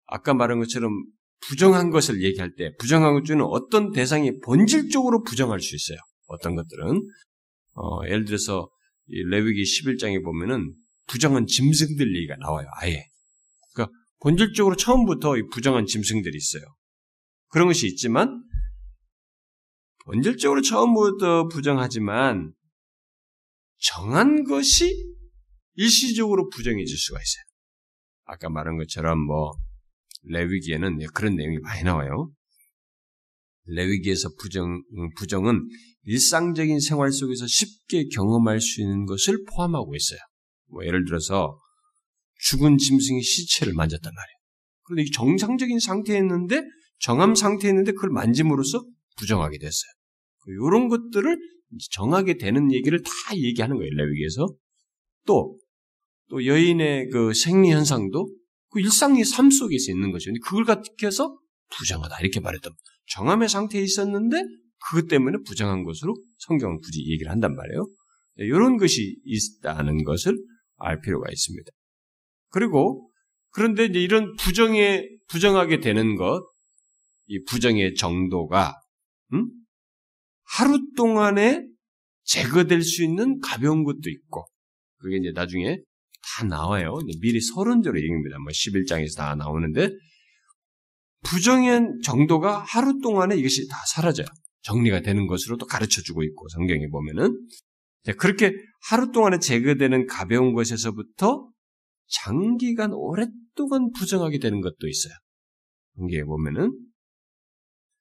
[0.06, 0.92] 아까 말한 것처럼
[1.46, 5.98] 부정한 것을 얘기할 때 부정한 것 중에는 어떤 대상이 본질적으로 부정할 수 있어요.
[6.26, 7.08] 어떤 것들은
[7.74, 8.68] 어, 예를 들어서
[9.08, 10.74] 레위기 11장에 보면은
[11.06, 12.68] 부정한 짐승들 얘기가 나와요.
[12.80, 13.04] 아예.
[13.72, 16.62] 그러니까 본질적으로 처음부터 이 부정한 짐승들이 있어요.
[17.48, 18.44] 그런 것이 있지만
[20.04, 22.52] 본질적으로 처음부터 부정하지만
[23.78, 24.92] 정한 것이
[25.74, 27.44] 일시적으로 부정해질 수가 있어요.
[28.24, 29.52] 아까 말한 것처럼 뭐
[30.22, 32.30] 레위기에는 그런 내용이 많이 나와요.
[33.66, 34.82] 레위기에서 부정,
[35.16, 35.66] 부정은
[36.04, 40.18] 일상적인 생활 속에서 쉽게 경험할 수 있는 것을 포함하고 있어요.
[40.68, 41.58] 뭐 예를 들어서
[42.42, 44.36] 죽은 짐승의 시체를 만졌단 말이에요.
[44.84, 46.62] 그런데 이 정상적인 상태였는데
[46.98, 48.82] 정함 상태였는데 그걸 만짐으로써
[49.18, 49.90] 부정하게 됐어요.
[50.46, 51.38] 이런 것들을
[51.90, 53.90] 정하게 되는 얘기를 다 얘기하는 거예요.
[53.94, 54.48] 레위기에서
[55.26, 55.58] 또,
[56.28, 58.34] 또 여인의 그 생리 현상도
[58.70, 60.32] 그 일상의 삶 속에서 있는 것이죠.
[60.44, 61.38] 그걸 같아서
[61.70, 62.72] 부정하다 이렇게 말했던
[63.08, 64.42] 정함의 상태에 있었는데
[64.88, 67.86] 그것 때문에 부정한 것으로 성경은 굳이 얘기를 한단 말이에요.
[68.36, 70.38] 이런 것이 있다는 것을
[70.76, 71.70] 알 필요가 있습니다.
[72.50, 73.10] 그리고
[73.50, 76.42] 그런데 이제 이런 부정에 부정하게 되는 것,
[77.26, 78.74] 이 부정의 정도가
[79.32, 79.48] 음?
[80.44, 81.64] 하루 동안에
[82.24, 84.46] 제거될 수 있는 가벼운 것도 있고,
[84.98, 85.78] 그게 이제 나중에
[86.22, 86.98] 다 나와요.
[87.20, 88.38] 미리 서론적으로 얘기합니다.
[88.38, 89.90] 뭐 11장에서 다 나오는데
[91.22, 94.26] 부정의 정도가 하루 동안에 이것이 다 사라져요.
[94.62, 97.46] 정리가 되는 것으로도 가르쳐 주고 있고 성경에 보면은
[98.18, 98.52] 그렇게
[98.88, 101.48] 하루 동안에 제거되는 가벼운 것에서부터
[102.08, 105.12] 장기간 오랫동안 부정하게 되는 것도 있어요.
[105.96, 106.72] 성경에 보면은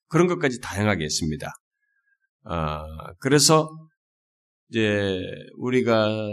[0.07, 1.51] 그런 것까지 다양하게 있습니다.
[2.45, 2.85] 아,
[3.19, 3.69] 그래서
[4.69, 5.21] 이제
[5.57, 6.29] 우리가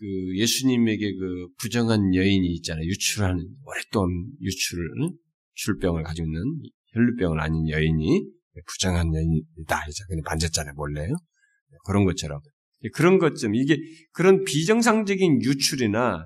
[0.00, 2.84] 그 예수님에게 그 부정한 여인이 있잖아요.
[2.86, 4.08] 유출하는 오랫동안
[4.40, 5.10] 유출을
[5.52, 6.42] 출병을 가지고 있는
[6.94, 8.26] 혈류병을 아닌 여인이
[8.66, 9.84] 부정한 여인이다.
[9.88, 10.72] 이제 그냥 만졌잖아요.
[10.74, 11.14] 몰래요.
[11.84, 12.40] 그런 것처럼
[12.94, 13.76] 그런 것좀 이게
[14.12, 16.24] 그런 비정상적인 유출이나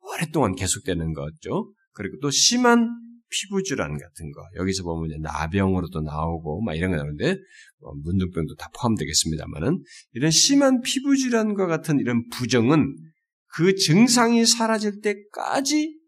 [0.00, 1.72] 오랫동안 계속되는 거죠.
[1.92, 2.88] 그리고 또 심한
[3.30, 7.36] 피부 질환 같은 거 여기서 보면 이제 나병으로도 나오고 막 이런 거 나오는데
[7.80, 12.94] 뭐 문둥병도 다 포함되겠습니다만은 이런 심한 피부 질환과 같은 이런 부정은
[13.54, 15.98] 그 증상이 사라질 때까지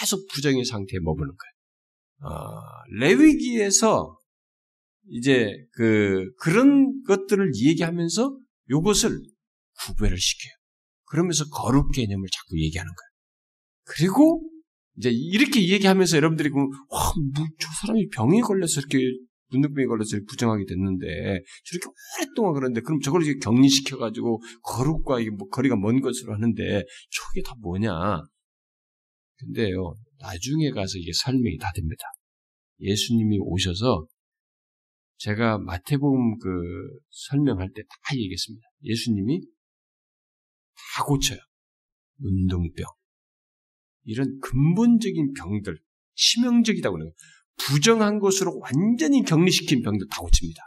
[0.00, 2.32] 계속 부정의 상태에 머무는 거예요.
[2.34, 2.60] 어,
[2.98, 4.18] 레위기에서
[5.10, 8.38] 이제 그 그런 것들을 얘기하면서
[8.70, 9.20] 요것을
[9.86, 10.52] 구별을 시켜요.
[11.04, 13.08] 그러면서 거룩 개념을 자꾸 얘기하는 거예요.
[13.84, 14.50] 그리고
[14.96, 16.56] 이제 이렇게 얘기하면서 여러분들이 그
[16.90, 18.98] 와, 뭐 저 사람이 병에 걸려서 이렇게
[19.50, 21.06] 문득병에 걸려서 부정하게 됐는데
[21.64, 21.86] 저렇게
[22.20, 26.62] 오랫동안 그런데 그럼 저걸 이제 격리시켜 가지고 거룩과 이게 뭐 거리가 먼 것으로 하는데
[27.10, 27.92] 저게 다 뭐냐?
[29.38, 32.02] 근데요 나중에 가서 이게 설명이 다 됩니다.
[32.80, 34.06] 예수님이 오셔서
[35.18, 36.50] 제가 마태복음 그
[37.10, 38.66] 설명할 때 다 얘기했습니다.
[38.84, 39.40] 예수님이
[40.96, 41.38] 다 고쳐요.
[42.20, 42.86] 운동병.
[44.04, 45.78] 이런 근본적인 병들,
[46.14, 47.12] 치명적이다고 그래요.
[47.58, 50.60] 부정한 것으로 완전히 격리시킨 병들 다 고칩니다.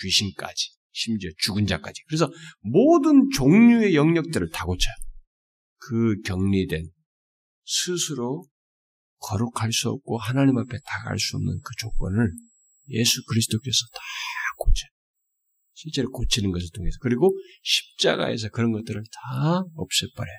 [0.00, 2.02] 귀신까지, 심지어 죽은 자까지.
[2.08, 2.30] 그래서
[2.60, 4.94] 모든 종류의 영역들을 다 고쳐요.
[5.78, 6.88] 그 격리된
[7.64, 8.44] 스스로
[9.18, 12.32] 거룩할 수 없고 하나님 앞에 다갈 수 없는 그 조건을
[12.90, 14.00] 예수 그리스도께서 다
[14.58, 14.88] 고쳐요.
[15.74, 16.98] 실제로 고치는 것을 통해서.
[17.00, 17.32] 그리고
[17.62, 20.38] 십자가에서 그런 것들을 다 없애버려요.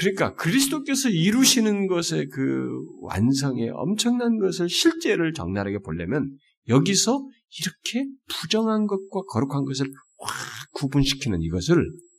[0.00, 2.70] 그러니까 그리스도께서 이루시는 것의 그
[3.02, 7.22] 완성의 엄청난 것을 실제를 적나라하게 보려면 여기서
[7.58, 11.76] 이렇게 부정한 것과 거룩한 것을 확 구분시키는 이것을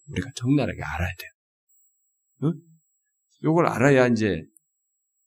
[0.09, 1.29] 우리가 적나라하게 알아야 돼요.
[2.43, 2.53] 응?
[3.45, 4.43] 요걸 알아야 이제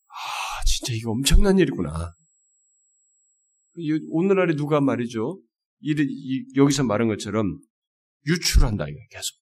[0.07, 2.15] 아 진짜 이거 엄청난 일이구나.
[4.11, 5.41] 오늘날에 누가 말이죠.
[6.55, 7.59] 여기서 말한 것처럼
[8.29, 9.37] 유출한다 이거 계속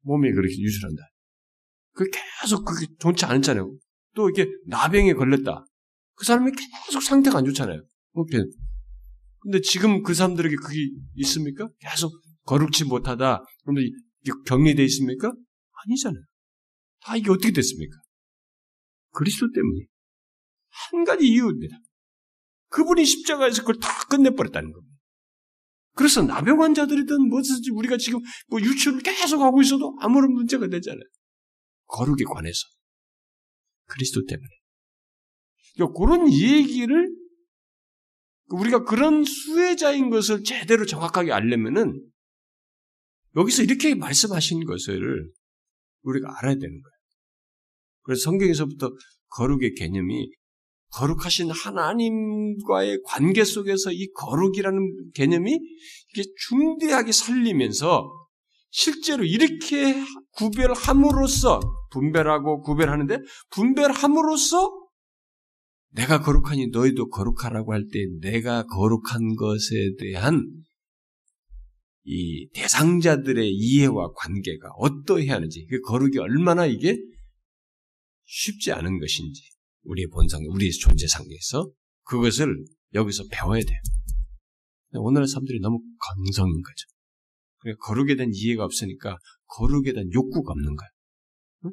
[0.00, 1.15] 몸이 그렇게 유출한다.
[1.96, 3.74] 그 계속 그게 좋지 않잖아요.
[4.14, 5.64] 또 이게 나병에 걸렸다.
[6.14, 6.52] 그 사람이
[6.86, 7.82] 계속 상태가 안 좋잖아요.
[9.40, 10.78] 근데 지금 그 사람들에게 그게
[11.16, 11.68] 있습니까?
[11.80, 12.12] 계속
[12.44, 13.42] 거룩지 못하다.
[13.64, 13.90] 그런데
[14.46, 15.32] 격리돼 있습니까?
[15.84, 16.22] 아니잖아요.
[17.00, 17.96] 다 이게 어떻게 됐습니까?
[19.12, 19.86] 그리스도 때문에.
[20.68, 21.78] 한 가지 이유입니다.
[22.68, 24.96] 그분이 십자가에서 그걸 다 끝내버렸다는 겁니다.
[25.94, 31.04] 그래서 나병 환자들이든 뭐든지 우리가 지금 뭐 유출을 계속 하고 있어도 아무런 문제가 되잖아요.
[31.86, 32.60] 거룩에 관해서.
[33.86, 34.48] 그리스도 때문에.
[35.74, 37.14] 그러니까 그런 얘기를
[38.48, 42.00] 우리가 그런 수혜자인 것을 제대로 정확하게 알려면은
[43.36, 45.30] 여기서 이렇게 말씀하신 것을
[46.02, 46.96] 우리가 알아야 되는 거예요.
[48.02, 48.92] 그래서 성경에서부터
[49.28, 50.30] 거룩의 개념이
[50.92, 58.25] 거룩하신 하나님과의 관계 속에서 이 거룩이라는 개념이 이게 중대하게 살리면서
[58.78, 59.94] 실제로 이렇게
[60.32, 61.60] 구별함으로써
[61.92, 64.70] 분별하고 구별하는데 분별함으로써
[65.92, 70.44] 내가 거룩하니 너희도 거룩하라고 할 때 내가 거룩한 것에 대한
[72.04, 76.98] 이 대상자들의 이해와 관계가 어떠해야 하는지 그 거룩이 얼마나 이게
[78.26, 79.40] 쉽지 않은 것인지
[79.84, 81.70] 우리의 본상, 우리의 존재 상에서
[82.04, 82.62] 그것을
[82.92, 83.78] 여기서 배워야 돼요.
[84.92, 86.95] 오늘의 사람들이 너무 건성인 거죠.
[87.74, 90.90] 거룩에 대한 이해가 없으니까 거룩에 대한 욕구가 없는 거예요.
[91.66, 91.70] 응?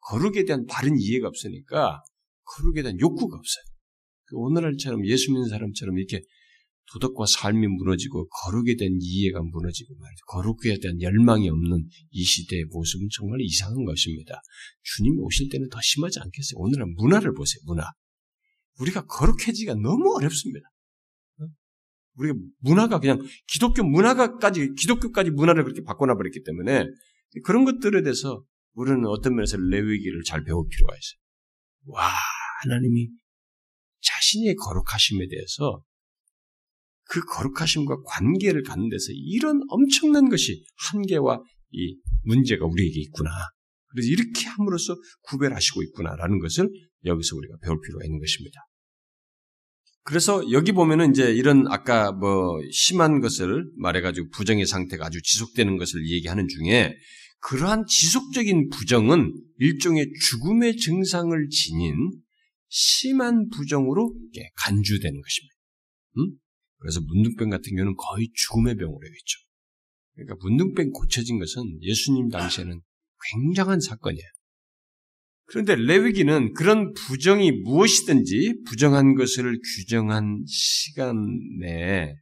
[0.00, 2.02] 거룩에 대한 바른 이해가 없으니까
[2.44, 3.64] 거룩에 대한 욕구가 없어요.
[4.26, 6.22] 그 오늘날처럼 예수 믿는 사람처럼 이렇게
[6.92, 10.24] 도덕과 삶이 무너지고 거룩에 대한 이해가 무너지고 말이죠.
[10.26, 14.40] 거룩에 대한 열망이 없는 이 시대의 모습은 정말 이상한 것입니다.
[14.82, 16.58] 주님이 오실 때는 더 심하지 않겠어요?
[16.58, 17.60] 오늘날 문화를 보세요.
[17.66, 17.90] 문화.
[18.78, 20.68] 우리가 거룩해지기가 너무 어렵습니다.
[22.16, 26.84] 우리가 문화가 그냥 기독교 문화가까지 기독교까지 문화를 그렇게 바꿔놔 버렸기 때문에
[27.44, 28.42] 그런 것들에 대해서
[28.74, 31.18] 우리는 어떤 면에서 레위기를 잘 배울 필요가 있어요.
[31.86, 32.10] 와
[32.62, 33.10] 하나님이
[34.00, 35.82] 자신의 거룩하심에 대해서
[37.08, 43.30] 그 거룩하심과 관계를 갖는 데서 이런 엄청난 것이 한계와 이 문제가 우리에게 있구나.
[43.88, 46.68] 그래서 이렇게 함으로써 구별하시고 있구나라는 것을
[47.04, 48.60] 여기서 우리가 배울 필요가 있는 것입니다.
[50.06, 56.08] 그래서 여기 보면은 이제 이런 아까 뭐 심한 것을 말해가지고 부정의 상태가 아주 지속되는 것을
[56.08, 56.94] 얘기하는 중에
[57.40, 61.96] 그러한 지속적인 부정은 일종의 죽음의 증상을 지닌
[62.68, 64.14] 심한 부정으로
[64.54, 65.54] 간주되는 것입니다.
[66.18, 66.38] 음?
[66.78, 69.38] 그래서 문둥병 같은 경우는 거의 죽음의 병으로 했죠.
[70.14, 72.80] 그러니까 문둥병 고쳐진 것은 예수님 당시에는
[73.32, 74.35] 굉장한 사건이에요.
[75.46, 81.16] 그런데 레위기는 그런 부정이 무엇이든지 부정한 것을 규정한 시간
[81.60, 82.14] 내에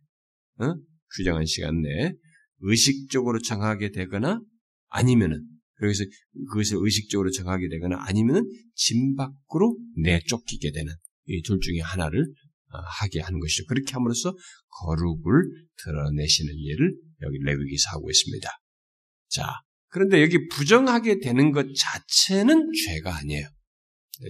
[0.58, 0.74] 어?
[1.16, 2.12] 규정한 시간 내에
[2.60, 4.40] 의식적으로 정하게 되거나
[4.88, 5.42] 아니면은
[5.76, 6.04] 그래서
[6.50, 10.92] 그것을 의식적으로 정하게 되거나 아니면은 진 밖으로 내쫓기게 되는
[11.26, 13.64] 이 둘 중에 하나를 어, 하게 하는 것이죠.
[13.66, 14.34] 그렇게 함으로써
[14.68, 15.42] 거룩을
[15.82, 18.48] 드러내시는 예를 여기 레위기서 하고 있습니다.
[19.28, 19.46] 자,
[19.94, 23.46] 그런데 여기 부정하게 되는 것 자체는 죄가 아니에요.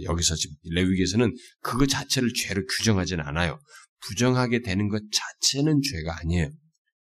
[0.02, 3.58] 여기서 지금 레위기에서는 그것 자체를 죄로 규정하지는 않아요.
[4.06, 6.50] 부정하게 되는 것 자체는 죄가 아니에요.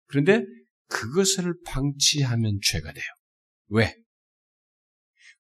[0.07, 0.45] 그런데
[0.87, 3.05] 그것을 방치하면 죄가 돼요.
[3.71, 3.93] 왜?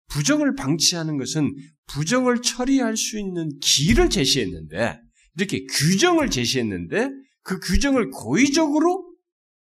[0.09, 1.55] 부정을 방치하는 것은
[1.87, 4.99] 부정을 처리할 수 있는 길을 제시했는데
[5.37, 7.11] 이렇게 규정을 제시했는데
[7.42, 9.14] 그 규정을 고의적으로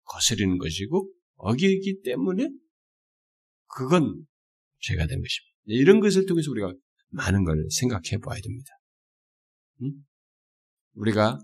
[0.03, 2.47] 거스리는 것이고 어기기 때문에
[3.75, 4.25] 그건
[4.79, 5.53] 죄가 된 것입니다.
[5.65, 6.73] 이런 것을 통해서 우리가
[7.09, 8.69] 많은 걸 생각해 봐야 됩니다.
[9.81, 9.91] 응?
[10.95, 11.39] 우리가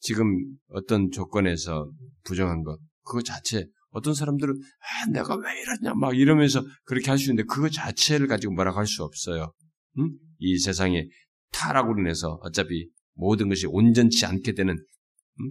[0.00, 0.26] 지금
[0.68, 1.90] 어떤 조건에서
[2.24, 7.30] 부정한 것, 그거 자체, 어떤 사람들은, 아, 내가 왜 이러냐, 막 이러면서 그렇게 할 수
[7.30, 9.52] 있는데, 그거 자체를 가지고 뭐라고 할 수 없어요.
[9.98, 10.10] 응?
[10.38, 11.06] 이 세상에
[11.52, 14.76] 타락으로 인해서 어차피 모든 것이 온전치 않게 되는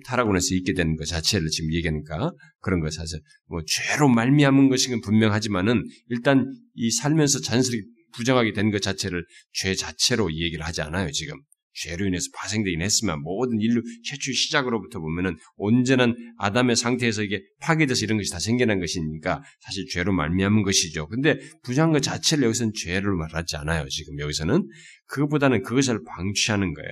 [0.05, 3.17] 타락원에서 있게 되는 것 자체를 지금 얘기하니까 그런 것 자체
[3.47, 10.31] 뭐 죄로 말미암은 것이건 분명하지만은 일단 이 살면서 자연스럽게 부정하게 된 것 자체를 죄 자체로
[10.33, 11.35] 얘기를 하지 않아요 지금
[11.73, 18.17] 죄로 인해서 파생되긴 했으면 모든 인류 최초의 시작으로부터 보면은 온전한 아담의 상태에서 이게 파괴돼서 이런
[18.17, 21.07] 것이 다 생겨난 것이니까 사실 죄로 말미암은 것이죠.
[21.07, 23.87] 근데 부정한 것 자체를 여기서는 죄를 말하지 않아요.
[23.89, 24.67] 지금 여기서는
[25.07, 26.91] 그것보다는 그것을 방치하는 거예요.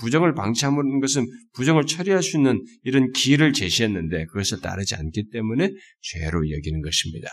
[0.00, 6.50] 부정을 방치하는 것은 부정을 처리할 수 있는 이런 길을 제시했는데 그것을 따르지 않기 때문에 죄로
[6.50, 7.28] 여기는 것입니다.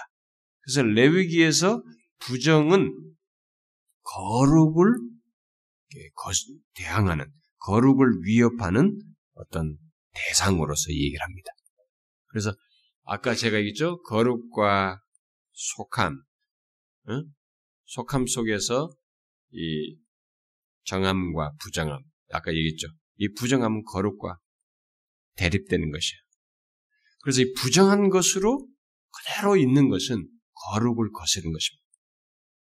[0.62, 1.82] 그래서 레위기에서
[2.20, 2.92] 부정은
[4.04, 4.86] 거룩을
[6.76, 7.26] 대항하는
[7.60, 9.00] 거룩을 위협하는
[9.34, 9.78] 어떤
[10.14, 11.52] 대상으로서 얘기를 합니다.
[12.28, 12.54] 그래서
[13.04, 15.00] 아까 제가 얘기했죠 거룩과
[15.54, 16.22] 속함,
[17.10, 17.24] 응?
[17.86, 18.90] 속함 속에서
[19.52, 19.98] 이
[20.84, 22.02] 정함과 부정함,
[22.32, 22.88] 아까 얘기했죠.
[23.18, 24.38] 이 부정함은 거룩과
[25.36, 26.22] 대립되는 것이에요.
[27.22, 28.68] 그래서 이 부정한 것으로
[29.12, 30.28] 그대로 있는 것은
[30.72, 31.84] 거룩을 거스는 것입니다.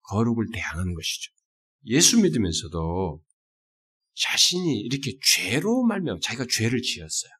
[0.04, 1.32] 거룩을 대항하는 것이죠.
[1.88, 3.22] 예수 믿으면서도
[4.16, 7.32] 자신이 이렇게 죄로 말면 자기가 죄를 지었어요.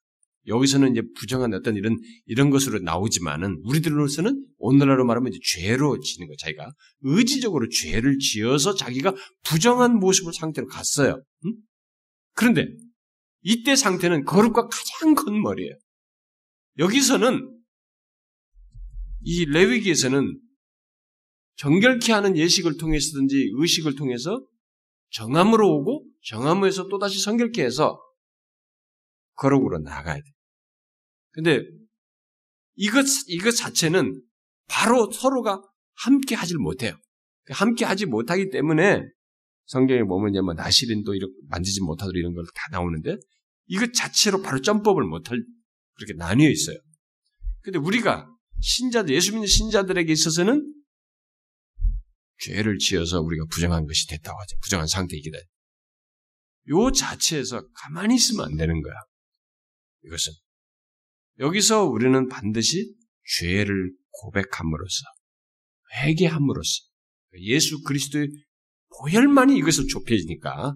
[0.48, 6.36] 여기서는 이제 부정한 어떤 이런 이런 것으로 나오지만은 우리들로서는 오늘날로 말하면 이제 죄로 지는 거
[6.38, 11.24] 자기가 의지적으로 죄를 지어서 자기가 부정한 모습을 상태로 갔어요.
[11.46, 11.54] 응?
[12.36, 12.68] 그런데
[13.42, 15.74] 이때 상태는 거룩과 가장 큰 머리예요.
[16.78, 17.52] 여기서는
[19.22, 20.40] 이 레위기에서는
[21.56, 24.46] 정결케 하는 예식을 통해서든지 의식을 통해서
[25.12, 28.00] 정함으로 오고 정함에서 또다시 성결케 해서
[29.36, 30.24] 거룩으로 나가야 돼.
[31.32, 31.62] 근데
[32.76, 34.22] 이것 이것 자체는
[34.68, 35.62] 바로 서로가
[35.96, 36.98] 함께 하질 못해요.
[37.50, 39.02] 함께 하지 못하기 때문에
[39.66, 43.18] 성경에 보면 이제 뭐 나시린도 이렇게 만지지 못하도록 이런 걸 다 나오는데
[43.68, 45.44] 이것 자체로 바로 점법을 못할
[45.96, 46.78] 그렇게 나뉘어 있어요.
[47.62, 48.30] 근데 우리가
[48.62, 50.72] 신자들 예수 믿는 신자들에게 있어서는
[52.40, 54.58] 죄를 지어서 우리가 부정한 것이 됐다고 하죠.
[54.62, 55.38] 부정한 상태이기다.
[56.70, 58.94] 요 자체에서 가만히 있으면 안 되는 거야.
[60.04, 60.34] 이것은
[61.40, 62.94] 여기서 우리는 반드시
[63.40, 65.04] 죄를 고백함으로써
[65.98, 66.84] 회개함으로써
[67.40, 68.30] 예수 그리스도의
[69.00, 70.76] 보혈만이 이것을 좁혀지니까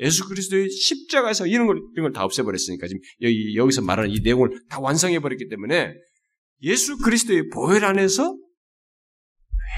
[0.00, 4.50] 예수 그리스도의 십자가에서 이런 걸 이런 걸 다 없애버렸으니까 지금 여기 여기서 말하는 이 내용을
[4.68, 5.92] 다 완성해버렸기 때문에
[6.62, 8.36] 예수 그리스도의 보혈 안에서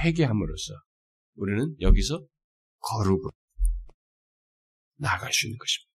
[0.04, 0.74] 회개함으로써
[1.36, 2.24] 우리는 여기서
[2.78, 3.30] 거룩으로
[4.96, 5.90] 나아갈 수 있는 것입니다.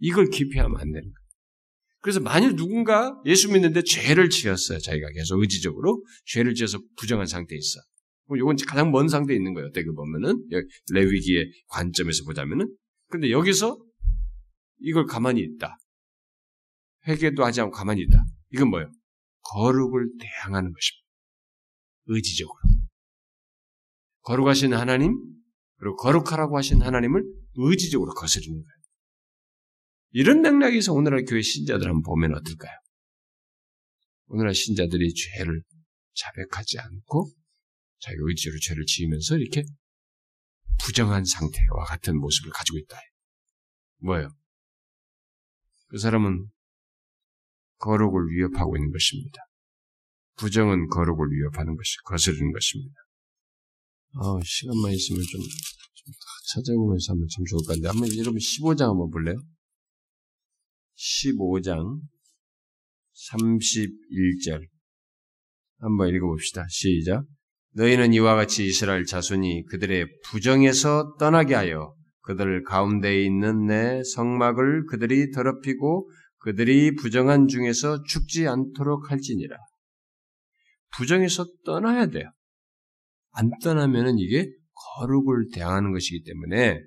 [0.00, 1.28] 이걸 기피하면 안 되는 거예요.
[2.00, 4.78] 그래서 만일 누군가 예수 믿는데 죄를 지었어요.
[4.78, 7.80] 자기가 계속 의지적으로 죄를 지어서 부정한 상태에 있어.
[8.36, 9.68] 이건 가장 먼 상태에 있는 거예요.
[9.68, 10.46] 어떻게 보면은
[10.92, 12.74] 레위기의 관점에서 보자면은
[13.08, 13.78] 근데 여기서
[14.80, 15.78] 이걸 가만히 있다.
[17.06, 18.22] 회개도 하지 않고 가만히 있다.
[18.52, 18.90] 이건 뭐예요?
[19.40, 21.08] 거룩을 대항하는 것입니다.
[22.06, 22.58] 의지적으로.
[24.22, 25.14] 거룩하신 하나님,
[25.76, 27.24] 그리고 거룩하라고 하신 하나님을
[27.54, 28.78] 의지적으로 거스르는 거예요.
[30.10, 32.72] 이런 맥락에서 오늘날 교회 신자들 한번 보면 어떨까요?
[34.26, 35.62] 오늘날 신자들이 죄를
[36.14, 37.30] 자백하지 않고
[38.00, 39.64] 자기 의지로 죄를 지으면서 이렇게
[40.80, 42.98] 부정한 상태와 같은 모습을 가지고 있다.
[43.98, 44.28] 뭐예요?
[45.88, 46.48] 그 사람은
[47.78, 49.38] 거룩을 위협하고 있는 것입니다.
[50.36, 52.94] 부정은 거룩을 위협하는 것이 거스르는 것입니다.
[54.14, 56.14] 어, 시간만 있으면 좀, 좀
[56.52, 59.36] 찾아보면서 하면 참 좋을 것 같은데 한번 여러분 15장 한번 볼래요?
[60.96, 62.00] 15장
[63.30, 64.68] 31절
[65.78, 66.66] 한번 읽어봅시다.
[66.68, 67.24] 시작.
[67.72, 75.30] 너희는 이와 같이 이스라엘 자손이 그들의 부정에서 떠나게 하여 그들 가운데에 있는 내 성막을 그들이
[75.30, 79.56] 더럽히고 그들이 부정한 중에서 죽지 않도록 할지니라.
[80.96, 82.30] 부정에서 떠나야 돼요.
[83.32, 86.80] 안 떠나면은 이게 거룩을 대항하는 것이기 때문에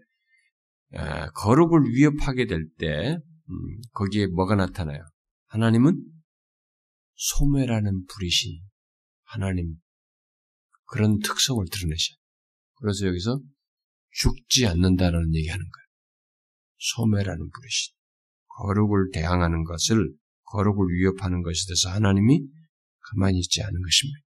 [1.36, 5.04] 거룩을 위협하게 될때 음, 거기에 뭐가 나타나요?
[5.48, 6.02] 하나님은
[7.16, 8.62] 소매라는 불이신
[9.24, 9.76] 하나님
[10.92, 12.14] 그런 특성을 드러내셔.
[12.76, 13.40] 그래서 여기서
[14.12, 15.88] 죽지 않는다라는 얘기하는 거예요.
[16.78, 17.94] 소매라는 불이신
[18.48, 20.14] 거룩을 대항하는 것을
[20.44, 22.42] 거룩을 위협하는 것에 대해서 하나님이
[23.00, 24.20] 가만히 있지 않은 것입니다.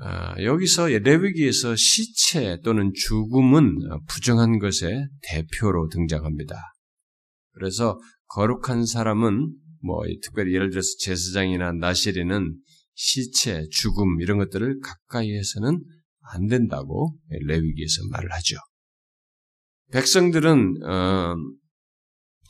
[0.00, 6.54] 아, 여기서 레위기에서 시체 또는 죽음은 부정한 것의 대표로 등장합니다.
[7.54, 7.98] 그래서
[8.28, 9.52] 거룩한 사람은
[9.82, 12.56] 뭐 특별히 예를 들어서 제사장이나 나시리는
[13.00, 15.84] 시체, 죽음 이런 것들을 가까이 해서는
[16.32, 18.56] 안 된다고 레위기에서 말을 하죠.
[19.92, 21.36] 백성들은 어,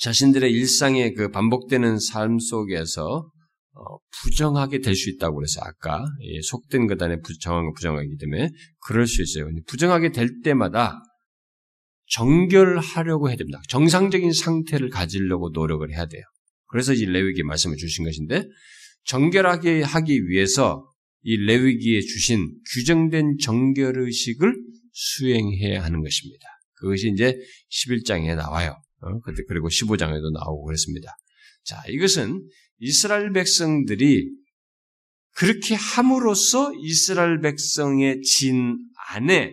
[0.01, 3.31] 자신들의 일상의 그 반복되는 삶 속에서
[3.75, 6.03] 어, 부정하게 될 수 있다고 그래서 아까
[6.45, 8.49] 속된 것 안에 부정한 거 부정하기 때문에
[8.87, 9.51] 그럴 수 있어요.
[9.67, 10.99] 부정하게 될 때마다
[12.07, 13.61] 정결하려고 해야 됩니다.
[13.69, 16.23] 정상적인 상태를 가지려고 노력을 해야 돼요.
[16.69, 18.45] 그래서 이 레위기에 말씀을 주신 것인데
[19.09, 20.85] 정결하게 하기 위해서
[21.23, 24.55] 이 레위기에 주신 규정된 정결의식을
[24.93, 26.47] 수행해야 하는 것입니다.
[26.75, 27.35] 그것이 이제
[27.71, 28.77] 11장에 나와요.
[29.01, 29.21] 어?
[29.49, 31.17] 그리고 15장에도 나오고 그랬습니다.
[31.65, 32.47] 자, 이것은
[32.79, 34.31] 이스라엘 백성들이
[35.35, 38.77] 그렇게 함으로써 이스라엘 백성의 진
[39.11, 39.53] 안에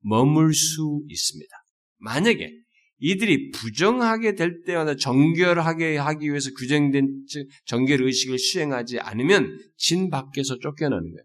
[0.00, 1.50] 머물 수 있습니다.
[1.98, 2.61] 만약에
[3.04, 7.24] 이들이 부정하게 될 때마다 정결하게 하기 위해서 규정된
[7.66, 11.24] 정결 의식을 수행하지 않으면 진 밖에서 쫓겨나는 거예요.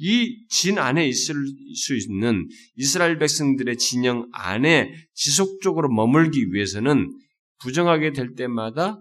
[0.00, 1.36] 이 진 안에 있을
[1.76, 7.16] 수 있는 이스라엘 백성들의 진영 안에 지속적으로 머물기 위해서는
[7.60, 9.00] 부정하게 될 때마다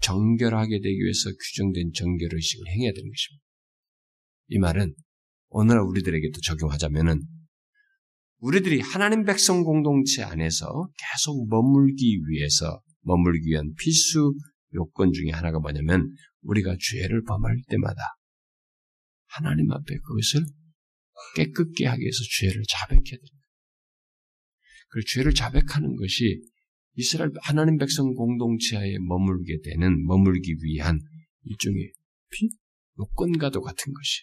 [0.00, 3.44] 정결하게 되기 위해서 규정된 정결 의식을 행해야 되는 것입니다.
[4.48, 4.94] 이 말은
[5.50, 7.35] 오늘날 우리들에게도 적용하자면은
[8.38, 14.34] 우리들이 하나님 백성 공동체 안에서 계속 머물기 위해서 머물기 위한 필수
[14.74, 16.10] 요건 중에 하나가 뭐냐면
[16.42, 18.00] 우리가 죄를 범할 때마다
[19.26, 20.44] 하나님 앞에 그것을
[21.34, 23.46] 깨끗게 하기 위해서 죄를 자백해야 됩니다.
[24.88, 26.42] 그 죄를 자백하는 것이
[26.94, 31.00] 이스라엘 하나님 백성 공동체에 머물게 되는 머물기 위한
[31.44, 31.92] 일종의
[32.30, 32.48] 피
[32.98, 34.22] 요건과도 같은 것이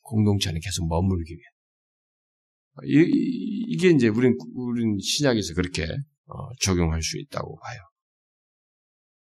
[0.00, 1.57] 공동체 안에 계속 머물기 위한
[2.84, 5.84] 이, 게 이제 우린 우린 신약에서 그렇게
[6.26, 7.80] 어, 적용할 수 있다고 봐요.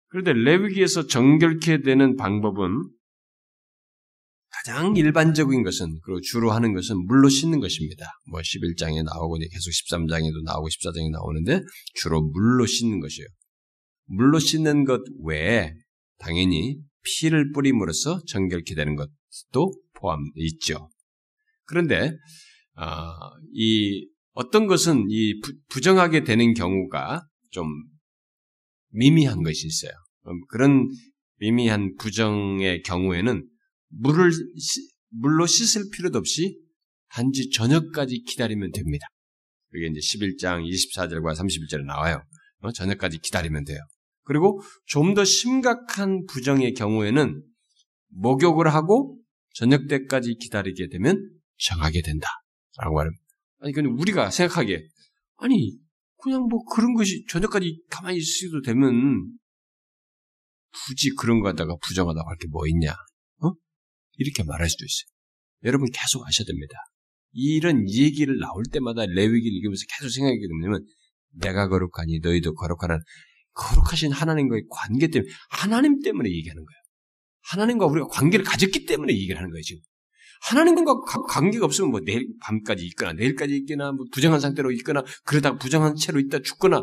[0.09, 2.91] 그런데 레위기에서 정결케 되는 방법은
[4.51, 8.07] 가장 일반적인 것은 그리고 주로 하는 것은 물로 씻는 것입니다.
[8.31, 11.63] 뭐 11장에 나오고 계속 13장에도 나오고 14장에 나오는데
[11.95, 13.29] 주로 물로 씻는 것이에요.
[14.07, 15.75] 물로 씻는 것 외에
[16.19, 20.89] 당연히 피를 뿌림으로써 정결케 되는 것도 포함 있죠.
[21.65, 22.17] 그런데 어,
[23.53, 27.67] 이 어떤 것은 이 부정하게 되는 경우가 좀
[28.91, 29.93] 미미한 것이 있어요.
[30.49, 30.89] 그런
[31.39, 33.49] 미미한 부정의 경우에는
[33.89, 34.31] 물을
[35.11, 36.59] 물로 씻을 필요도 없이
[37.11, 39.07] 단지 저녁까지 기다리면 됩니다.
[39.71, 42.23] 그게 이제 11장 24절과 31절에 나와요.
[42.61, 42.73] 어?
[42.73, 43.79] 저녁까지 기다리면 돼요.
[44.25, 47.43] 그리고 좀 더 심각한 부정의 경우에는
[48.11, 49.19] 목욕을 하고
[49.55, 52.29] 저녁 때까지 기다리게 되면 정하게 된다.
[52.79, 53.23] 라고 말합니다.
[53.61, 54.81] 아니, 근데 우리가 생각하기에,
[55.37, 55.77] 아니,
[56.23, 59.33] 그냥 뭐 그런 것이 저녁까지 가만히 있어도 되면,
[60.87, 62.93] 굳이 그런 거 갖다가 부정하다고 할 게 뭐 있냐?
[63.43, 63.51] 어?
[64.17, 65.09] 이렇게 말할 수도 있어요.
[65.65, 66.75] 여러분 계속 하셔야 됩니다.
[67.33, 70.85] 이런 얘기를 나올 때마다 레위기를 읽으면서 계속 생각하게 되면,
[71.33, 72.99] 내가 거룩하니 너희도 거룩하는
[73.55, 76.79] 거룩하신 하나님과의 관계 때문에, 하나님 때문에 얘기하는 거예요.
[77.51, 79.83] 하나님과 우리가 관계를 가졌기 때문에 얘기를 하는 거예요, 지금.
[80.43, 85.97] 하나님과 관계가 없으면 뭐 내일 밤까지 있거나 내일까지 있거나 뭐 부정한 상태로 있거나 그러다가 부정한
[85.97, 86.83] 채로 있다 죽거나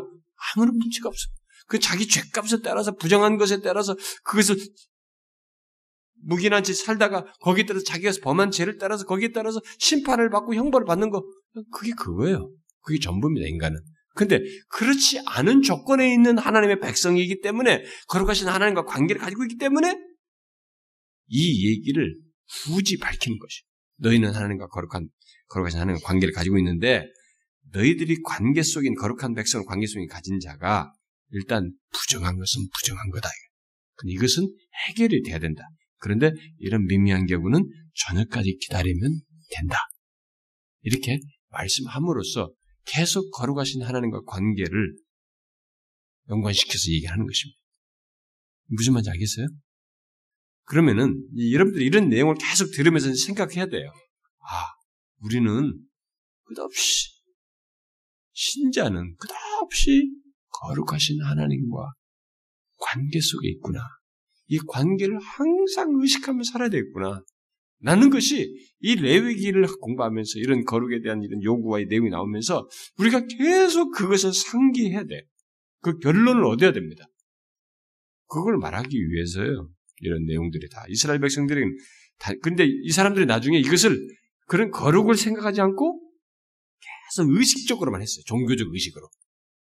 [0.54, 1.28] 아무런 문제가 없어.
[1.66, 4.56] 그 자기 죄값에 따라서 부정한 것에 따라서 그것을
[6.22, 11.10] 무기난 짓 살다가 거기에 따라서 자기가 범한 죄를 따라서 거기에 따라서 심판을 받고 형벌을 받는
[11.10, 11.24] 거
[11.72, 12.50] 그게 그거예요.
[12.82, 13.46] 그게 전부입니다.
[13.48, 13.80] 인간은.
[14.14, 19.94] 근데 그렇지 않은 조건에 있는 하나님의 백성이기 때문에 거룩하신 하나님과 관계를 가지고 있기 때문에
[21.28, 22.14] 이 얘기를
[22.64, 23.62] 굳이 밝히는 것이.
[23.98, 25.08] 너희는 하나님과 거룩한
[25.48, 27.06] 거룩하신 하나님과 관계를 가지고 있는데
[27.72, 30.92] 너희들이 관계 속인 거룩한 백성을 관계 속인 가진 자가
[31.30, 33.28] 일단 부정한 것은 부정한 거다.
[33.94, 34.48] 근데 이것은
[34.88, 35.62] 해결이 돼야 된다.
[35.98, 39.20] 그런데 이런 미미한 경우는 저녁까지 기다리면
[39.50, 39.76] 된다.
[40.82, 41.18] 이렇게
[41.48, 42.52] 말씀함으로써
[42.84, 44.96] 계속 거룩하신 하나님과 관계를
[46.28, 47.58] 연관시켜서 얘기하는 것입니다.
[48.68, 49.46] 무슨 말인지 알겠어요?
[50.66, 53.90] 그러면은 여러분들이 이런 내용을 계속 들으면서 생각해야 돼요.
[54.40, 54.66] 아,
[55.20, 55.72] 우리는
[56.44, 57.08] 끝없이
[58.32, 60.10] 신자는 끝없이
[60.48, 61.92] 거룩하신 하나님과
[62.78, 63.80] 관계 속에 있구나.
[64.48, 67.22] 이 관계를 항상 의식하며 살아야 되겠구나.
[67.80, 74.32] 라는 것이 이 레위기를 공부하면서 이런 거룩에 대한 이런 요구와 내용이 나오면서 우리가 계속 그것을
[74.32, 75.22] 상기해야 돼.
[75.80, 77.04] 그 결론을 얻어야 됩니다.
[78.26, 79.70] 그걸 말하기 위해서요.
[80.00, 81.62] 이런 내용들이 다 이스라엘 백성들이
[82.18, 83.96] 다 근데 이 사람들이 나중에 이것을
[84.46, 86.00] 그런 거룩을 생각하지 않고
[87.10, 88.22] 계속 의식적으로만 했어요.
[88.26, 89.08] 종교적 의식으로.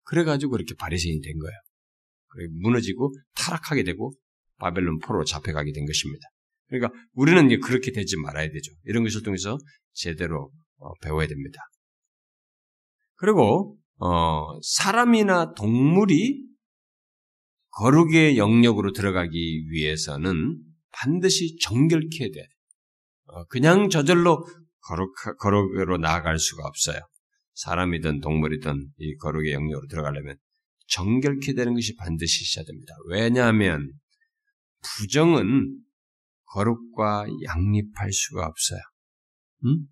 [0.04, 2.50] 그래가지고 그렇게 바리새인이 된 거예요.
[2.62, 4.12] 무너지고 타락하게 되고
[4.58, 6.28] 바벨론 포로로 잡혀가게 된 것입니다.
[6.68, 8.72] 그러니까 우리는 이제 그렇게 되지 말아야 되죠.
[8.84, 9.58] 이런 것을 통해서
[9.94, 11.60] 제대로 어, 배워야 됩니다.
[13.16, 16.44] 그리고 어, 사람이나 동물이
[17.76, 20.58] 거룩의 영역으로 들어가기 위해서는
[20.92, 22.48] 반드시 정결케 돼.
[23.26, 24.46] 어, 그냥 저절로
[24.82, 27.00] 거룩, 거룩으로 나아갈 수가 없어요.
[27.56, 30.38] 사람이든 동물이든 이 거룩의 영역으로 들어가려면
[30.88, 32.94] 정결케 되는 것이 반드시 있어야 됩니다.
[33.10, 33.92] 왜냐하면
[34.82, 35.80] 부정은
[36.46, 38.80] 거룩과 양립할 수가 없어요.
[39.66, 39.88] 음?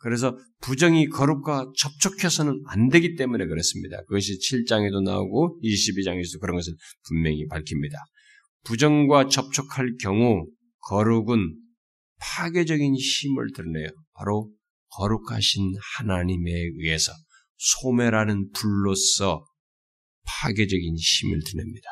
[0.00, 4.02] 그래서 부정이 거룩과 접촉해서는 안 되기 때문에 그렇습니다.
[4.04, 6.74] 그것이 7장에도 나오고 22장에서도 그런 것을
[7.06, 7.98] 분명히 밝힙니다.
[8.64, 10.46] 부정과 접촉할 경우
[10.88, 11.54] 거룩은
[12.18, 13.88] 파괴적인 힘을 드러내요.
[14.14, 14.50] 바로
[14.96, 17.12] 거룩하신 하나님에 의해서
[17.56, 19.44] 소매라는 불로서
[20.24, 21.88] 파괴적인 힘을 드냅니다.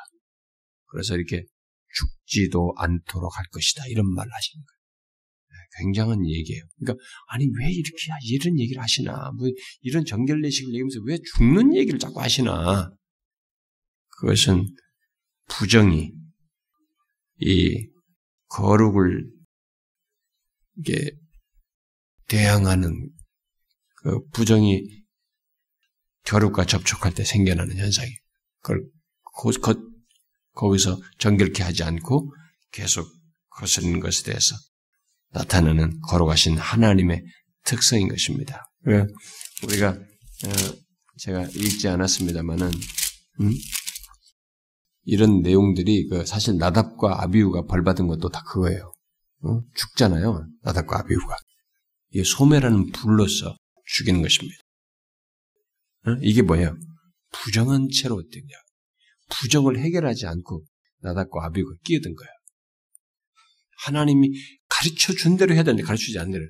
[0.87, 1.45] 그래서 이렇게
[1.93, 3.85] 죽지도 않도록 할 것이다.
[3.89, 4.78] 이런 말을 하시는 거예요.
[5.77, 6.63] 네, 굉장한 얘기예요.
[6.79, 9.31] 그러니까 아니 왜 이렇게 이런 얘기를 하시나?
[9.33, 9.49] 뭐
[9.81, 12.91] 이런 정결례식을 얘기하면서 왜 죽는 얘기를 자꾸 하시나?
[14.21, 14.67] 그것은
[15.49, 16.13] 부정이
[17.41, 17.89] 이
[18.49, 19.31] 거룩을
[20.79, 21.11] 이게
[22.29, 23.11] 대항하는
[23.97, 24.83] 그 부정이
[26.25, 28.11] 겨룩과 접촉할 때 생겨나는 현상이
[28.61, 28.85] 그걸
[29.63, 29.75] 거,
[30.53, 32.33] 거기서 정결케 하지 않고
[32.73, 33.09] 계속
[33.51, 34.55] 거스르는 것에 대해서
[35.31, 37.23] 나타나는 걸어가신 하나님의
[37.65, 38.71] 특성인 것입니다.
[39.65, 40.49] 우리가 어,
[41.19, 42.71] 제가 읽지 않았습니다만은
[43.41, 43.51] 음?
[45.05, 48.93] 이런 내용들이 그 사실 나답과 아비우가 벌 받은 것도 다 그거예요.
[49.43, 49.61] 어?
[49.75, 50.47] 죽잖아요.
[50.63, 51.37] 나답과 아비우가.
[52.11, 53.57] 이 소매라는 불로서
[53.87, 54.57] 죽이는 것입니다.
[56.07, 56.11] 어?
[56.23, 56.77] 이게 뭐예요?
[57.33, 58.55] 부정한 채로 어땠냐?
[59.31, 60.65] 부정을 해결하지 않고
[61.01, 62.31] 나답과 아비가 끼어든 거예요.
[63.85, 64.31] 하나님이
[64.69, 66.45] 가르쳐 준 대로 해야 되는데 가르치지 않는 대로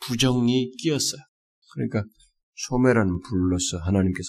[0.00, 1.20] 부정이 끼었어요.
[1.72, 2.04] 그러니까
[2.54, 4.28] 소매라는 불로서 하나님께서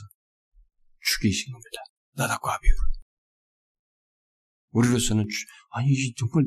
[0.99, 1.82] 죽이신 겁니다.
[2.14, 2.76] 나답과 아비를.
[4.72, 5.26] 우리로서는
[5.72, 6.45] 아니 정말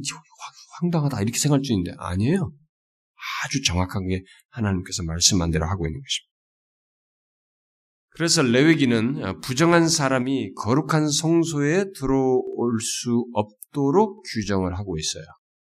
[0.81, 2.53] 황당하다 이렇게 생각할 수 있는데 아니에요.
[3.45, 6.35] 아주 정확하게 하나님께서 말씀한 대로 하고 있는 것입니다.
[8.11, 15.25] 그래서 레위기는 부정한 사람이 거룩한 성소에 들어올 수 없도록 규정을 하고 있어요.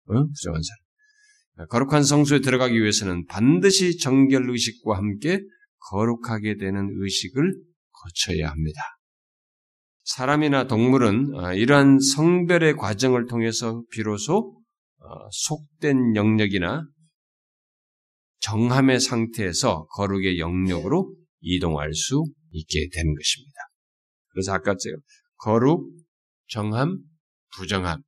[0.09, 0.25] 어?
[0.25, 1.67] 부정한 사람.
[1.69, 5.41] 거룩한 성소에 들어가기 위해서는 반드시 정결 의식과 함께
[5.89, 7.53] 거룩하게 되는 의식을
[7.91, 8.79] 거쳐야 합니다.
[10.03, 14.61] 사람이나 동물은 어, 이러한 성별의 과정을 통해서 비로소
[14.99, 16.87] 어, 속된 영역이나
[18.39, 23.55] 정함의 상태에서 거룩의 영역으로 이동할 수 있게 되는 것입니다.
[24.29, 24.95] 그래서 아까 제가
[25.37, 25.91] 거룩,
[26.47, 26.97] 정함,
[27.55, 28.01] 부정함,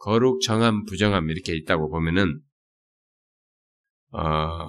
[0.00, 2.40] 거룩, 정함, 부정함 이렇게 있다고 보면은
[4.12, 4.66] 어,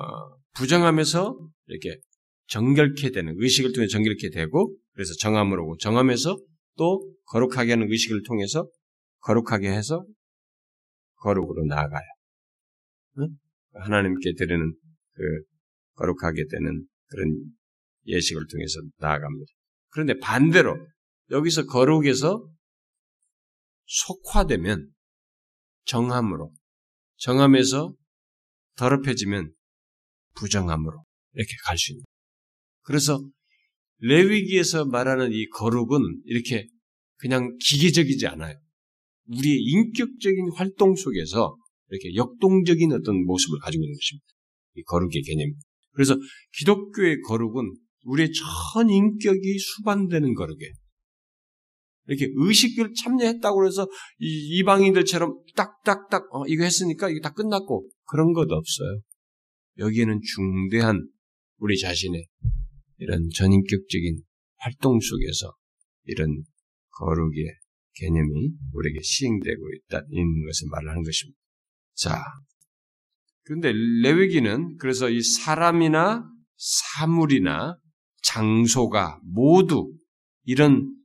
[0.56, 2.00] 부정함에서 이렇게
[2.48, 6.38] 정결케 되는 의식을 통해 정결케 되고 그래서 정함으로 고 정함에서
[6.78, 8.68] 또 거룩하게 하는 의식을 통해서
[9.20, 10.06] 거룩하게 해서
[11.16, 12.06] 거룩으로 나아가요.
[13.20, 13.28] 응?
[13.74, 14.74] 하나님께 드리는
[15.14, 15.24] 그
[15.96, 17.54] 거룩하게 되는 그런
[18.06, 19.52] 예식을 통해서 나아갑니다.
[19.92, 20.76] 그런데 반대로
[21.30, 22.50] 여기서 거룩에서
[23.86, 24.92] 속화되면
[25.86, 26.54] 정함으로,
[27.18, 27.94] 정함에서
[28.76, 29.54] 더럽혀지면
[30.36, 31.04] 부정함으로
[31.34, 32.04] 이렇게 갈 수 있는.
[32.84, 33.22] 그래서
[34.00, 36.68] 레위기에서 말하는 이 거룩은 이렇게
[37.18, 38.60] 그냥 기계적이지 않아요.
[39.28, 41.56] 우리의 인격적인 활동 속에서
[41.90, 44.26] 이렇게 역동적인 어떤 모습을 가지고 있는 것입니다.
[44.76, 45.52] 이 거룩의 개념.
[45.92, 46.16] 그래서
[46.58, 47.74] 기독교의 거룩은
[48.06, 50.74] 우리의 전 인격이 수반되는 거룩이에요.
[52.08, 53.88] 이렇게 의식을 참여했다고 해서
[54.20, 59.02] 이 이방인들처럼 딱딱딱 어, 이거 했으니까 이거 다 끝났고 그런 것도 없어요.
[59.78, 61.08] 여기에는 중대한
[61.58, 62.26] 우리 자신의
[62.98, 64.22] 이런 전인격적인
[64.58, 65.56] 활동 속에서
[66.06, 66.44] 이런
[66.92, 67.46] 거룩의
[67.94, 71.38] 개념이 우리에게 시행되고 있다, 있는 것을 말하는 것입니다.
[71.96, 72.24] 자,
[73.44, 73.74] 그런데
[74.04, 76.24] 레위기는 그래서 이 사람이나
[76.56, 77.78] 사물이나
[78.24, 79.92] 장소가 모두
[80.44, 80.96] 이런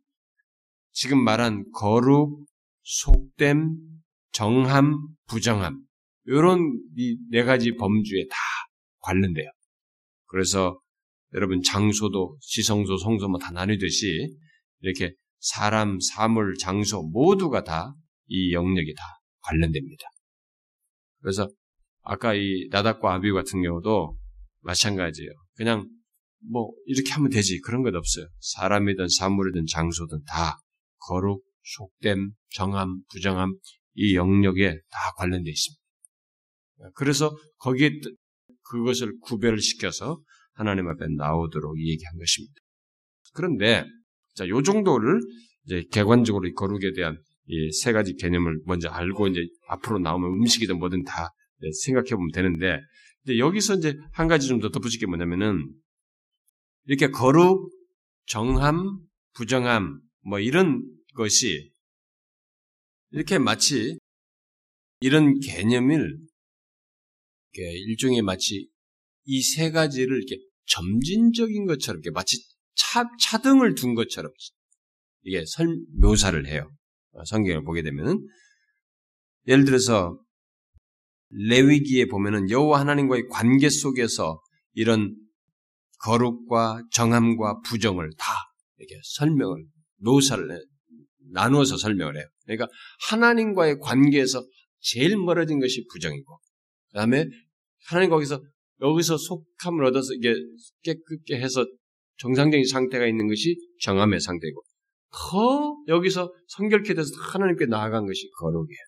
[0.98, 2.46] 지금 말한 거룩,
[2.82, 3.76] 속됨,
[4.32, 4.96] 정함,
[5.28, 5.78] 부정함
[6.24, 6.58] 이런
[6.96, 8.36] 이 네 가지 범주에 다
[9.00, 9.46] 관련돼요.
[10.26, 10.80] 그래서
[11.34, 14.34] 여러분 장소도 지성소, 성소 뭐 다 나뉘듯이
[14.80, 17.92] 이렇게 사람, 사물, 장소 모두가 다
[18.28, 19.02] 이 영역이 다
[19.42, 20.02] 관련됩니다.
[21.20, 21.48] 그래서
[22.02, 24.16] 아까 이 나닥과 아비 같은 경우도
[24.62, 25.30] 마찬가지예요.
[25.56, 25.88] 그냥
[26.50, 28.26] 뭐 이렇게 하면 되지 그런 것 없어요.
[28.40, 30.58] 사람이든 사물이든 장소든 다
[30.98, 33.52] 거룩, 속됨, 정함, 부정함
[33.94, 35.82] 이 영역에 다 관련되어 있습니다.
[36.94, 37.90] 그래서 거기에
[38.62, 40.20] 그것을 구별을 시켜서
[40.52, 42.54] 하나님 앞에 나오도록 얘기한 것입니다.
[43.32, 43.84] 그런데
[44.34, 45.20] 자, 요 정도를
[45.66, 47.18] 이제 객관적으로 이 거룩에 대한
[47.48, 51.30] 이 세 가지 개념을 먼저 알고 이제 앞으로 나오면 음식이든 뭐든 다
[51.84, 52.80] 생각해 보면 되는데
[53.24, 55.64] 이제 여기서 이제 한 가지 좀 더 덧붙일 게 뭐냐면은
[56.86, 57.70] 이렇게 거룩,
[58.26, 58.98] 정함,
[59.34, 60.82] 부정함 뭐 이런
[61.14, 61.70] 것이
[63.10, 63.98] 이렇게 마치
[65.00, 66.18] 이런 개념을
[67.54, 68.68] 일종의 마치
[69.24, 72.38] 이 세 가지를 이렇게 점진적인 것처럼 이렇게 마치
[72.74, 74.30] 차, 차등을 둔 것처럼
[75.22, 76.70] 이게 설, 묘사를 해요.
[77.24, 78.26] 성경을 보게 되면은
[79.48, 80.20] 예를 들어서
[81.30, 84.40] 레위기에 보면은 여호와 하나님과의 관계 속에서
[84.74, 85.16] 이런
[86.00, 88.34] 거룩과 정함과 부정을 다
[88.76, 89.64] 이렇게 설명을
[90.06, 90.58] 묘사를 해,
[91.32, 92.24] 나누어서 설명을 해요.
[92.44, 92.68] 그러니까
[93.10, 94.46] 하나님과의 관계에서
[94.78, 96.38] 제일 멀어진 것이 부정이고,
[96.90, 97.26] 그 다음에
[97.88, 98.40] 하나님 거기서
[98.80, 100.34] 여기서 속함을 얻어서 이게
[100.82, 101.66] 깨끗게 해서
[102.18, 104.62] 정상적인 상태가 있는 것이 정함의 상태고,
[105.12, 108.78] 더 여기서 성결케 돼서 하나님께 나아간 것이 거룩이에요.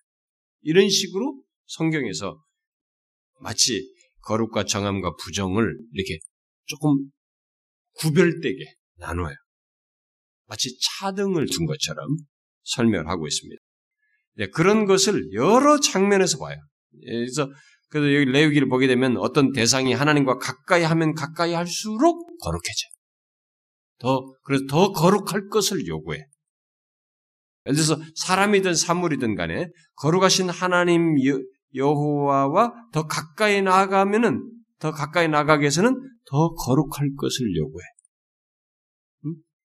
[0.61, 2.41] 이런 식으로 성경에서
[3.41, 6.19] 마치 거룩과 정함과 부정을 이렇게
[6.65, 7.09] 조금
[7.93, 9.35] 구별되게 나눠요.
[10.49, 12.17] 마치 차등을 둔 것처럼
[12.63, 13.61] 설명을 하고 있습니다.
[14.35, 16.57] 네, 그런 것을 여러 장면에서 봐요.
[17.03, 17.49] 예, 그래서
[17.89, 22.87] 그래서 여기 레위기를 보게 되면 어떤 대상이 하나님과 가까이 하면 가까이 할수록 거룩해져.
[23.99, 26.19] 더 그래서 더 거룩할 것을 요구해.
[27.65, 31.15] 예를 들어서 사람이든 사물이든 간에 거룩하신 하나님
[31.75, 34.41] 여호와와 더 가까이 나아가면은
[34.79, 35.93] 더 가까이 나가기 위해서는
[36.25, 37.83] 더 거룩할 것을 요구해.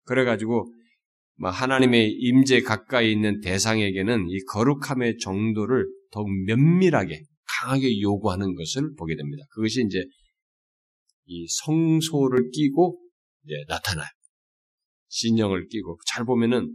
[0.04, 0.72] 그래가지고
[1.36, 7.22] 뭐 하나님의 임재 가까이 있는 대상에게는 이 거룩함의 정도를 더욱 면밀하게
[7.60, 9.44] 강하게 요구하는 것을 보게 됩니다.
[9.50, 10.04] 그것이 이제
[11.26, 13.00] 이 성소를 끼고
[13.44, 14.06] 이제 나타나요.
[15.08, 16.70] 진영을 끼고 잘 보면은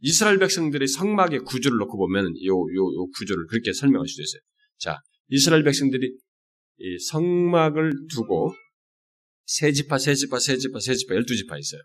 [0.00, 4.40] 이스라엘 백성들의 성막의 구조를 놓고 보면 요, 요, 요 구조를 그렇게 설명할 수도 있어요.
[4.78, 6.12] 자, 이스라엘 백성들이
[6.78, 8.52] 이 성막을 두고
[9.44, 11.82] 세 지파, 세 지파, 세 지파, 세 지파, 열두 지파 있어요.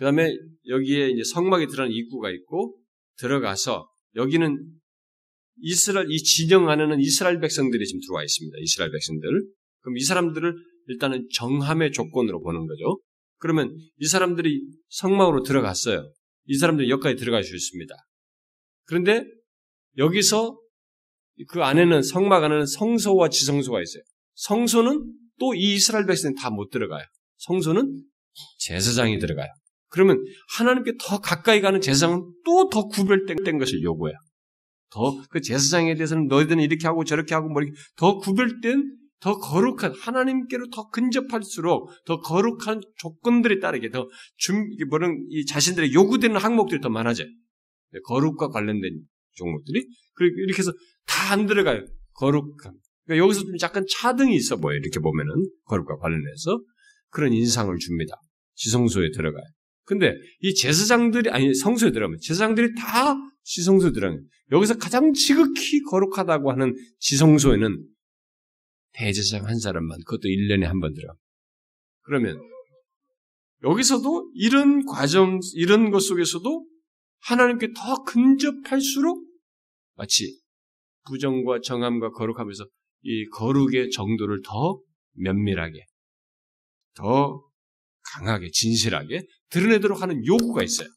[0.00, 0.34] 그 다음에
[0.66, 2.80] 여기에 이제 성막에 들어가는 입구가 있고
[3.18, 3.86] 들어가서
[4.16, 4.58] 여기는
[5.58, 8.56] 이스라엘 이 진영 안에는 이스라엘 백성들이 지금 들어와 있습니다.
[8.62, 9.28] 이스라엘 백성들.
[9.80, 10.54] 그럼 이 사람들을
[10.86, 12.98] 일단은 정함의 조건으로 보는 거죠.
[13.36, 16.10] 그러면 이 사람들이 성막으로 들어갔어요.
[16.46, 17.94] 이 사람들이 여기까지 들어갈 수 있습니다.
[18.84, 19.26] 그런데
[19.98, 20.58] 여기서
[21.48, 24.02] 그 안에는 성막 안에는 성소와 지성소가 있어요.
[24.32, 27.04] 성소는 또 이 이스라엘 백성은 다못 들어가요.
[27.36, 28.02] 성소는
[28.60, 29.48] 제사장이 들어가요.
[29.90, 30.24] 그러면
[30.56, 34.16] 하나님께 더 가까이 가는 제사장은 또 더 구별된 것을 요구해요.
[34.90, 39.92] 더 그 제사장에 대해서는 너희들은 이렇게 하고 저렇게 하고 뭐 이렇게 더 구별된 더 거룩한
[39.94, 46.88] 하나님께로 더 근접할수록 더 거룩한 조건들에 따르게 더 준, 뭐는 이 자신들의 요구되는 항목들이 더
[46.88, 47.26] 많아져요.
[47.92, 48.90] 네, 거룩과 관련된
[49.34, 50.72] 종목들이 그리고 이렇게 해서
[51.06, 51.84] 다 안 들어가요.
[52.14, 52.74] 거룩함.
[53.04, 54.78] 그러니까 여기서 좀 약간 차등이 있어 보여요.
[54.78, 56.60] 이렇게 보면은 거룩과 관련해서
[57.10, 58.14] 그런 인상을 줍니다.
[58.54, 59.44] 지성소에 들어가요.
[59.90, 66.76] 근데 이 제사장들이 아니 성소에 들어가면 제사장들이 다 지성소 들어간 여기서 가장 지극히 거룩하다고 하는
[67.00, 67.88] 지성소에는
[68.92, 71.12] 대제사장 한 사람만 그것도 1년에 한 번 들어.
[72.02, 72.40] 그러면
[73.64, 76.68] 여기서도 이런 과정 이런 것 속에서도
[77.22, 79.26] 하나님께 더 근접할수록
[79.96, 80.38] 마치
[81.08, 82.64] 부정과 정함과 거룩하면서
[83.02, 84.80] 이 거룩의 정도를 더
[85.14, 85.84] 면밀하게
[86.94, 87.42] 더
[88.14, 90.88] 강하게 진실하게 드러내도록 하는 요구가 있어요.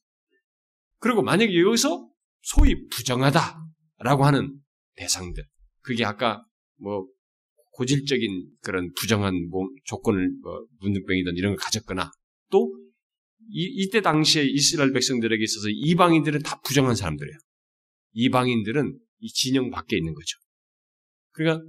[0.99, 2.09] 그리고 만약에 여기서
[2.41, 4.59] 소위 부정하다라고 하는
[4.95, 5.43] 대상들,
[5.81, 6.45] 그게 아까
[6.77, 7.07] 뭐
[7.71, 12.11] 고질적인 그런 부정한 몸, 조건을 뭐 문둥병이든 이런 걸 가졌거나
[12.51, 12.71] 또
[13.49, 17.37] 이, 이때 당시에 이스라엘 백성들에게 있어서 이방인들은 다 부정한 사람들이에요.
[18.13, 20.37] 이방인들은 이 진영 밖에 있는 거죠.
[21.31, 21.65] 그러니까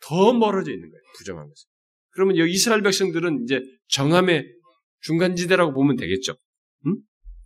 [0.00, 1.02] 더 멀어져 있는 거예요.
[1.18, 1.68] 부정한 것은.
[2.10, 4.46] 그러면 여기 이스라엘 백성들은 이제 정함의
[5.04, 6.34] 중간지대라고 보면 되겠죠.
[6.86, 6.96] 응?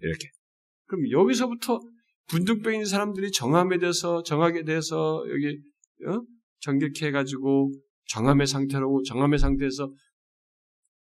[0.00, 0.28] 이렇게.
[0.86, 1.80] 그럼 여기서부터
[2.72, 5.58] 있는 사람들이 정함에 대해서 정하게 돼서 여기
[6.06, 6.22] 어?
[6.60, 7.72] 정결케 해가지고
[8.06, 9.92] 정함의 상태로 정함의 상태에서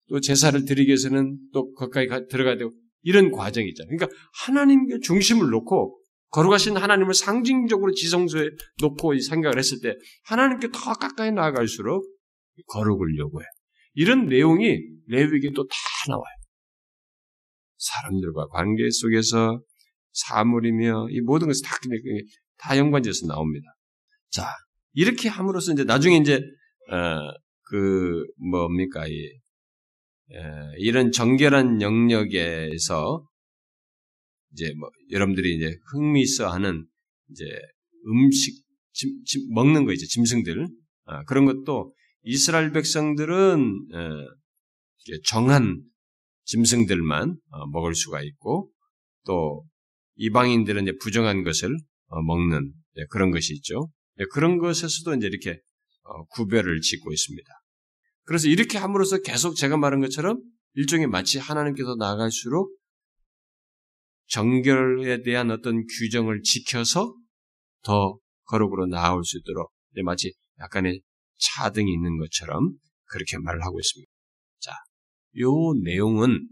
[0.08, 2.70] 또 제사를 드리기 위해서는 또 거기까지 가, 들어가야 되고
[3.02, 3.96] 이런 과정이 있잖아요.
[3.96, 6.00] 그러니까 하나님의 중심을 놓고
[6.30, 8.50] 거룩하신 하나님을 상징적으로 지성소에
[8.80, 12.04] 놓고 생각을 했을 때 하나님께 더 가까이 나아갈수록
[12.68, 13.44] 거룩을 요구해.
[13.94, 14.78] 이런 내용이
[15.08, 15.76] 레위기에 또 다
[16.08, 16.35] 나와요.
[17.78, 19.60] 사람들과 관계 속에서
[20.12, 21.76] 사물이며 이 모든 것이 다,
[22.58, 23.66] 다 연관돼서 나옵니다.
[24.30, 24.48] 자,
[24.92, 26.40] 이렇게 함으로써 이제 나중에 이제,
[26.90, 30.38] 어, 그, 뭡니까, 이, 에,
[30.78, 33.26] 이런 정결한 영역에서
[34.52, 36.86] 이제 뭐, 여러분들이 이제 흥미 있어 하는
[37.30, 37.44] 이제
[38.08, 40.66] 음식, 짐, 짐, 먹는 거 이제 짐승들,
[41.04, 44.36] 어, 그런 것도 이스라엘 백성들은, 어,
[45.24, 45.82] 정한
[46.46, 48.70] 짐승들만 어, 먹을 수가 있고,
[49.26, 49.64] 또
[50.16, 51.76] 이방인들은 이제 부정한 것을
[52.08, 52.72] 어, 먹는
[53.10, 53.88] 그런 것이 있죠.
[54.32, 55.60] 그런 것에서도 이제 이렇게
[56.04, 57.48] 어, 구별을 짓고 있습니다.
[58.24, 60.40] 그래서 이렇게 함으로써 계속 제가 말한 것처럼
[60.74, 62.76] 일종의 마치 하나님께서 나아갈수록
[64.28, 67.14] 정결에 대한 어떤 규정을 지켜서
[67.82, 69.70] 더 거룩으로 나아올 수 있도록
[70.04, 71.00] 마치 약간의
[71.38, 72.72] 차등이 있는 것처럼
[73.04, 74.10] 그렇게 말을 하고 있습니다.
[75.36, 76.48] 자, 요 내용은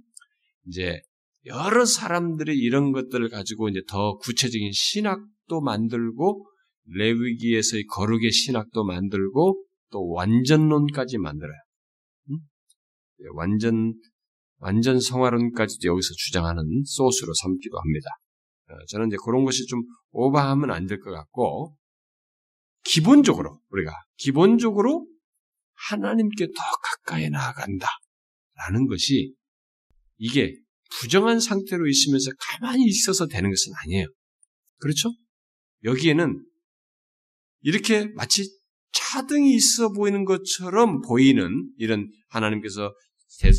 [0.66, 1.00] 이제
[1.46, 6.46] 여러 사람들이 이런 것들을 가지고 이제 더 구체적인 신학도 만들고
[6.86, 11.56] 레위기에서의 거룩의 신학도 만들고 또 완전론까지 만들어요.
[12.30, 12.38] 음?
[13.20, 13.94] 예, 완전
[14.58, 18.08] 완전 성화론까지도 여기서 주장하는 소스로 삼기도 합니다.
[18.70, 19.82] 어, 저는 이제 그런 것이 좀
[20.12, 21.76] 오버하면 안 될 것 같고
[22.84, 25.06] 기본적으로 우리가 기본적으로
[25.90, 26.52] 하나님께 더
[27.04, 27.88] 가까이 나아간다
[28.56, 29.34] 라는 것이
[30.16, 30.54] 이게
[31.00, 34.06] 부정한 상태로 있으면서 가만히 있어서 되는 것은 아니에요.
[34.78, 35.10] 그렇죠?
[35.84, 36.44] 여기에는
[37.62, 38.48] 이렇게 마치
[38.92, 42.94] 차등이 있어 보이는 것처럼 보이는 이런 하나님께서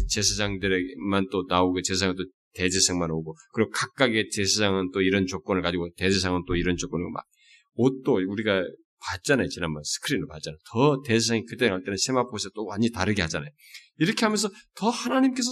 [0.10, 2.24] 제사장들에게만 또 나오고 제사장은 또
[2.54, 7.26] 대제사장만 오고 그리고 각각의 제사장은 또 이런 조건을 가지고 대제사장은 또 이런 조건을 막
[7.74, 8.64] 옷도 우리가
[9.08, 13.50] 봤잖아요 지난번 스크린을 봤잖아요 더 대제사장이 그때 갈 때는 세마포에서 또 완전히 다르게 하잖아요
[13.98, 15.50] 이렇게 하면서 더 하나님께서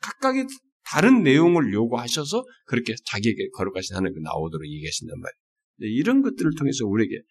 [0.00, 0.46] 각각의
[0.84, 5.98] 다른 내용을 요구하셔서 그렇게 자기에게 거룩하신 하나님께 나오도록 얘기하신단 말이에요.
[5.98, 7.22] 이런 것들을 통해서 우리에게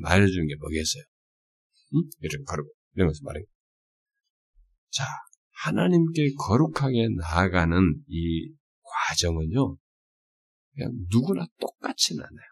[0.00, 1.02] 말해주는 게 뭐겠어요?
[1.94, 2.02] 응?
[2.20, 3.40] 이런 거룩, 이런 것을 말해.
[4.90, 5.04] 자,
[5.62, 7.78] 하나님께 거룩하게 나아가는
[8.08, 9.76] 이 과정은요,
[10.74, 12.46] 그냥 누구나 똑같지는 않아요.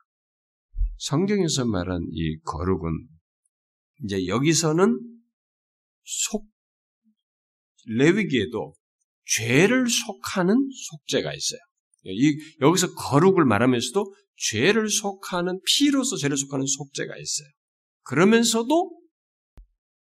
[0.99, 3.09] 성경에서 말한 이 거룩은
[4.05, 4.99] 이제 여기서는
[6.05, 6.49] 속
[7.87, 8.75] 레위기에도
[9.27, 10.55] 죄를 속하는
[10.89, 11.61] 속죄가 있어요.
[12.05, 17.49] 이, 여기서 거룩을 말하면서도 죄를 속하는 피로서 죄를 속하는 속죄가 있어요.
[18.03, 18.97] 그러면서도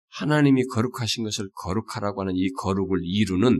[0.08, 3.58] 하나님이 거룩하신 것을 거룩하라고 하는 이 거룩을 이루는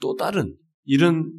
[0.00, 1.32] 또 다른 이런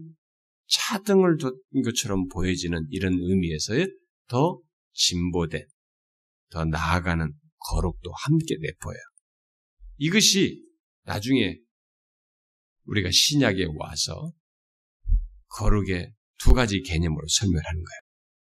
[0.67, 1.53] 차등을 둔
[1.83, 3.87] 것처럼 보여지는 이런 의미에서의
[4.27, 4.59] 더
[4.93, 5.65] 진보된,
[6.49, 8.99] 더 나아가는 거룩도 함께 내포해요.
[9.97, 10.66] 이것이
[11.07, 11.57] 나중에
[12.83, 14.33] 우리가 신약에 와서
[15.47, 17.99] 거룩의 두 가지 개념으로 설명하는 거예요.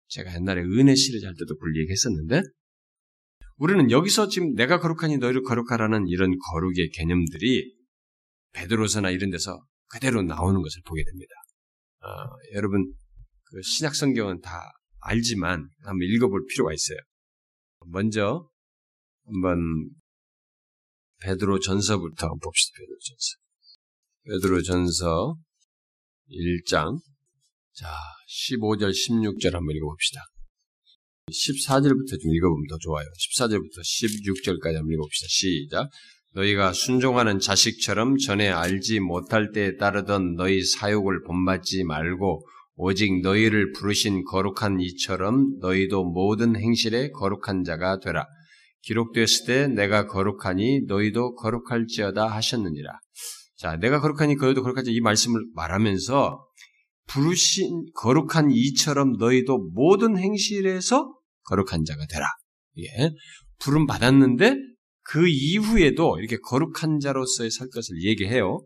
[0.07, 2.41] 제가 옛날에 은혜 시리즈 할 때도 그걸 얘기했었는데,
[3.57, 7.75] 우리는 여기서 지금 내가 거룩하니 너희를 거룩하라는 이런 거룩의 개념들이
[8.53, 11.31] 베드로서나 이런 데서 그대로 나오는 것을 보게 됩니다.
[12.03, 12.07] 어,
[12.55, 12.91] 여러분
[13.45, 16.97] 그 신약 성경은 다 알지만 한번 읽어볼 필요가 있어요.
[17.87, 18.49] 먼저
[19.25, 19.89] 한번
[21.21, 22.77] 베드로 전서부터 봅시다.
[22.79, 23.37] 베드로 전서.
[24.23, 25.35] 베드로 전서
[26.29, 26.99] 1장
[27.73, 27.87] 자,
[28.27, 30.21] 15절, 16절 한번 읽어봅시다.
[31.29, 33.05] 14절부터 좀 읽어보면 더 좋아요.
[33.05, 35.27] 14절부터 16절까지 한번 읽어봅시다.
[35.29, 35.89] 시작.
[36.33, 42.45] 너희가 순종하는 자식처럼 전에 알지 못할 때에 따르던 너희 사욕을 본받지 말고
[42.75, 48.25] 오직 너희를 부르신 거룩한 이처럼 너희도 모든 행실에 거룩한 자가 되라.
[48.83, 52.99] 기록되었을 때 내가 거룩하니 너희도 거룩할지어다 하셨느니라.
[53.57, 56.45] 자, 내가 거룩하니 너희도 거룩하지 이 말씀을 말하면서
[57.07, 61.13] 부르신 거룩한 이처럼 너희도 모든 행실에서
[61.43, 62.25] 거룩한 자가 되라.
[62.79, 63.11] 예.
[63.59, 64.55] 부름 받았는데
[65.03, 68.65] 그 이후에도 이렇게 거룩한 자로서의 살 것을 얘기해요.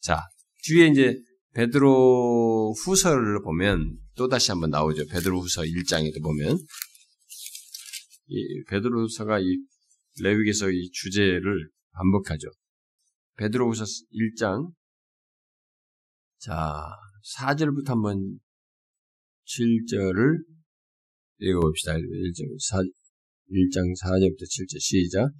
[0.00, 0.22] 자,
[0.64, 1.14] 뒤에 이제
[1.54, 5.06] 베드로 후서를 보면 또 다시 한번 나오죠.
[5.06, 6.58] 베드로 후서 1장에도 보면 이
[8.68, 9.56] 베드로 후서가 이
[10.22, 12.48] 레위기서 이 주제를 반복하죠.
[13.36, 14.72] 베드로 후서 1장
[16.38, 16.52] 자,
[17.38, 18.38] 4절부터 한번
[19.46, 20.44] 7절을
[21.38, 21.94] 읽어봅시다.
[21.94, 25.30] 1장, 4, 1장 4절부터 7절 시작.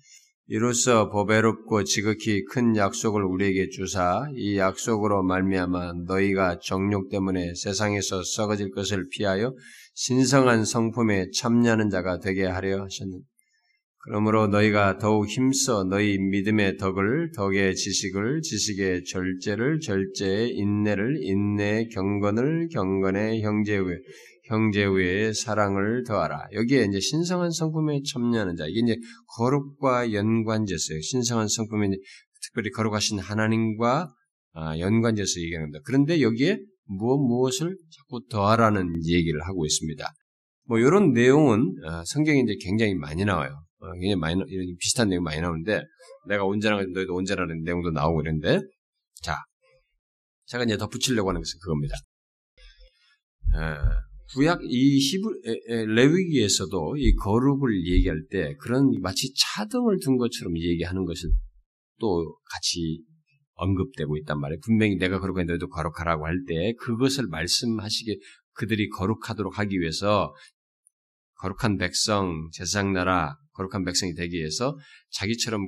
[0.48, 8.70] 이로써 보배롭고 지극히 큰 약속을 우리에게 주사 이 약속으로 말미암아 너희가 정욕 때문에 세상에서 썩어질
[8.70, 9.52] 것을 피하여
[9.96, 13.22] 신성한 성품에 참여하는 자가 되게 하려 하셨는.
[14.04, 22.68] 그러므로 너희가 더욱 힘써 너희 믿음의 덕을 덕의 지식을 지식의 절제를 절제의 인내를 인내의 경건을
[22.68, 23.82] 경건의 형제의
[24.44, 26.46] 형제의 사랑을 더하라.
[26.52, 28.66] 여기에 이제 신성한 성품에 참여하는 자.
[28.68, 28.96] 이게 이제
[29.38, 31.00] 거룩과 연관제서예요.
[31.00, 31.88] 신성한 성품에
[32.42, 34.12] 특별히 거룩하신 하나님과
[34.52, 35.80] 아, 연관제서 얘기합니다.
[35.84, 40.04] 그런데 여기에 무엇 무엇을 자꾸 더하라는 얘기를 하고 있습니다.
[40.64, 43.50] 뭐 이런 내용은 아, 성경에 이제 굉장히 많이 나와요.
[43.78, 44.42] 어, 굉장히 많이
[44.80, 45.82] 비슷한 내용 많이 나오는데
[46.28, 48.60] 내가 온전하게 너희도 온전하는 내용도 나오고 그러는데
[49.22, 49.36] 자
[50.46, 51.94] 제가 이제 덧붙이려고 하는 것은 그겁니다.
[54.34, 55.28] 구약 이 히브
[55.94, 61.30] 레위기에서도 이 거룩을 얘기할 때 그런 마치 차등을 둔 것처럼 얘기하는 것을
[62.00, 63.02] 또 같이
[63.56, 64.60] 언급되고 있단 말이에요.
[64.64, 68.16] 분명히 내가 거룩하니 너희도 거룩하라고 할 때 그것을 말씀하시게
[68.52, 70.34] 그들이 거룩하도록 하기 위해서
[71.38, 74.76] 거룩한 백성, 제사장 나라, 거룩한 백성이 되기 위해서
[75.10, 75.66] 자기처럼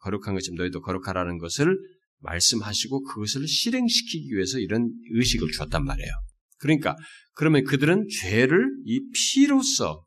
[0.00, 1.76] 거룩한 것처럼 너희도 거룩하라는 것을
[2.20, 6.10] 말씀하시고 그것을 실행시키기 위해서 이런 의식을 주었단 말이에요.
[6.58, 6.96] 그러니까
[7.34, 10.04] 그러면 그들은 죄를 이 피로써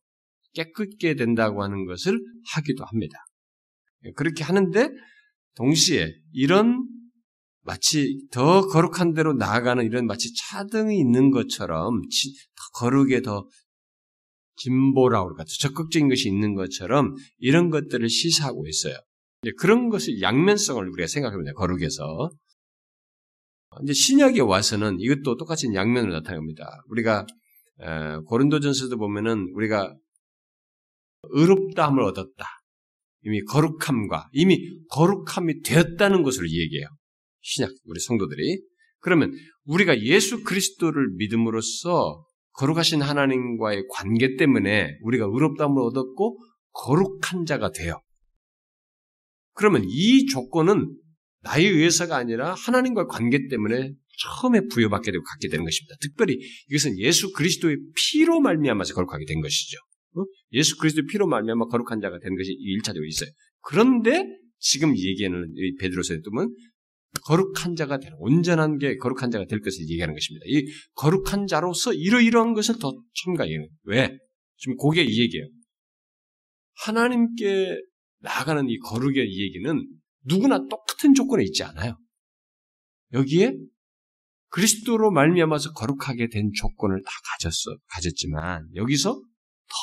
[0.53, 2.19] 깨끗게 된다고 하는 것을
[2.53, 3.17] 하기도 합니다.
[4.15, 4.89] 그렇게 하는데
[5.55, 6.87] 동시에 이런
[7.69, 12.01] 마치 더 거룩한 대로 나아가는 이런 마치 차등이 있는 것처럼
[12.73, 13.47] 거룩에 더
[14.55, 18.95] 진보라고 그럴까 적극적인 것이 있는 것처럼 이런 것들을 시사하고 있어요.
[19.59, 22.31] 그런 것을 양면성을 우리가 생각해보면 거룩에서
[23.83, 26.81] 이제 신약에 와서는 이것도 똑같이 양면으로 나타납니다.
[26.87, 27.27] 우리가
[28.25, 29.95] 고린도전서도 보면은 우리가
[31.21, 32.45] 의롭다함을 얻었다.
[33.25, 34.57] 이미 거룩함과 이미
[34.89, 36.87] 거룩함이 되었다는 것을 얘기해요.
[37.41, 38.61] 신약 우리 성도들이
[38.99, 39.33] 그러면
[39.65, 46.39] 우리가 예수 그리스도를 믿음으로써 거룩하신 하나님과의 관계 때문에 우리가 의롭다함을 얻었고
[46.71, 48.01] 거룩한 자가 돼요.
[49.53, 50.95] 그러면 이 조건은
[51.41, 55.95] 나의 의해서가 아니라 하나님과 관계 때문에 처음에 부여받게 되고 갖게 되는 것입니다.
[56.01, 56.37] 특별히
[56.69, 59.77] 이것은 예수 그리스도의 피로 말미암아서 거룩하게 된 것이죠.
[60.15, 60.23] 어?
[60.51, 63.29] 예수 그리스도의 피로 말미암아 거룩한 자가 된 것이 1차적으로 있어요.
[63.61, 64.25] 그런데
[64.57, 66.55] 지금 얘기하는 베드로서의 뜻은
[67.25, 70.45] 거룩한 자가 되는 온전한 게 거룩한 자가 될 것을 얘기하는 것입니다.
[70.47, 72.93] 이 거룩한 자로서 이러이러한 것을 더
[73.23, 73.67] 첨가해요.
[73.83, 74.17] 왜?
[74.57, 75.47] 지금 그게 이 얘기예요.
[76.85, 77.77] 하나님께
[78.19, 79.87] 나아가는 이 거룩의 이 얘기는
[80.25, 81.97] 누구나 똑같은 조건에 있지 않아요.
[83.13, 83.55] 여기에
[84.49, 89.75] 그리스도로 말미암아서 거룩하게 된 조건을 다 가졌어 가졌지만 여기서 더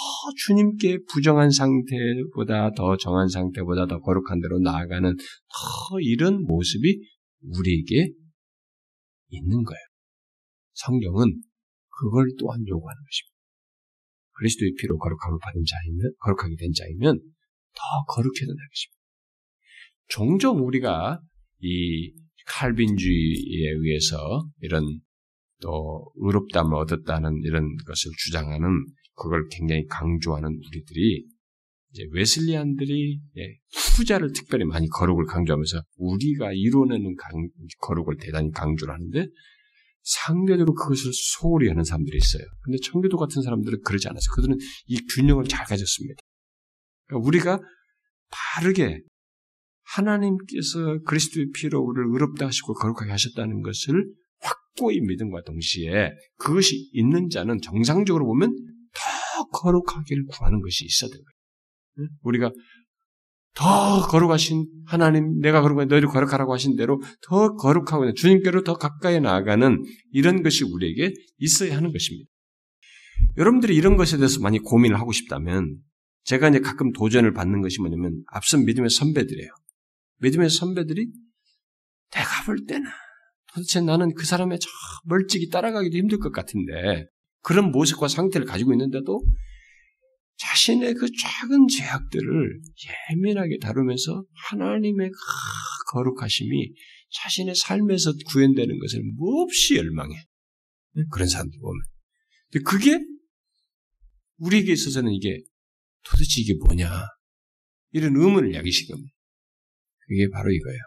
[0.47, 7.01] 주님께 부정한 상태보다 더 정한 상태보다 더 거룩한 대로 나아가는 더 이런 모습이
[7.47, 8.13] 우리에게
[9.31, 9.81] 있는 거예요.
[10.75, 11.43] 성경은
[11.89, 13.37] 그걸 또한 요구하는 것입니다.
[14.33, 18.97] 그리스도의 피로 거룩함을 받은 자이면 거룩하게 된 자이면 더 거룩해야 된다는 것입니다.
[20.09, 21.21] 종종 우리가
[21.61, 22.13] 이
[22.47, 24.85] 칼빈주의에 의해서 이런
[25.63, 28.69] 또 의롭담을 얻었다는 이런 것을 주장하는
[29.15, 31.27] 그걸 굉장히 강조하는 우리들이
[32.13, 33.57] 웨슬리안들이 예,
[33.97, 37.49] 후자를 특별히 많이 거룩을 강조하면서 우리가 이루어내는 강,
[37.81, 39.27] 거룩을 대단히 강조를 하는데
[40.03, 42.45] 상대적으로 그것을 소홀히 하는 사람들이 있어요.
[42.63, 44.35] 근데 청교도 같은 사람들은 그러지 않았어요.
[44.37, 46.21] 그들은 이 균형을 잘 가졌습니다.
[47.07, 47.61] 그러니까 우리가
[48.31, 49.01] 바르게
[49.83, 57.61] 하나님께서 그리스도의 피로 우리를 의롭다 하시고 거룩하게 하셨다는 것을 확고히 믿음과 동시에 그것이 있는 자는
[57.61, 61.36] 정상적으로 보면 더 거룩하기를 구하는 것이 있어야 거예요.
[62.23, 62.53] 우리가
[63.55, 69.83] 더 거룩하신 하나님, 내가 거룩한 너희를 거룩하라고 하신 대로 더 거룩하고 주님께로 더 가까이 나아가는
[70.13, 72.29] 이런 것이 우리에게 있어야 하는 것입니다.
[73.39, 75.79] 여러분들이 이런 것에 대해서 많이 고민을 하고 싶다면
[76.25, 79.51] 제가 이제 가끔 도전을 받는 것이 뭐냐면 앞선 믿음의 선배들이에요.
[80.21, 81.09] 믿음의 선배들이
[82.11, 82.85] 내가 볼 때는
[83.55, 84.69] 도대체 나는 그 사람의 저
[85.05, 87.07] 멀찍이 따라가기도 힘들 것 같은데
[87.43, 89.23] 그런 모습과 상태를 가지고 있는데도
[90.39, 92.61] 자신의 그 작은 죄악들을
[93.11, 95.11] 예민하게 다루면서 하나님의
[95.93, 96.73] 거룩하심이
[97.11, 100.15] 자신의 삶에서 구현되는 것을 몹시 열망해.
[101.11, 101.83] 그런 사람들 보면.
[102.65, 102.99] 그게
[104.39, 105.43] 우리에게 있어서는 이게
[106.03, 107.07] 도대체 이게 뭐냐.
[107.93, 109.09] 이런 의문을 야기시킵니다.
[110.07, 110.81] 그게 바로 이거예요.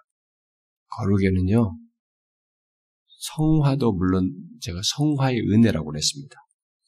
[0.90, 1.78] 거룩에는요,
[3.20, 4.32] 성화도 물론
[4.62, 6.36] 제가 성화의 은혜라고 그랬습니다.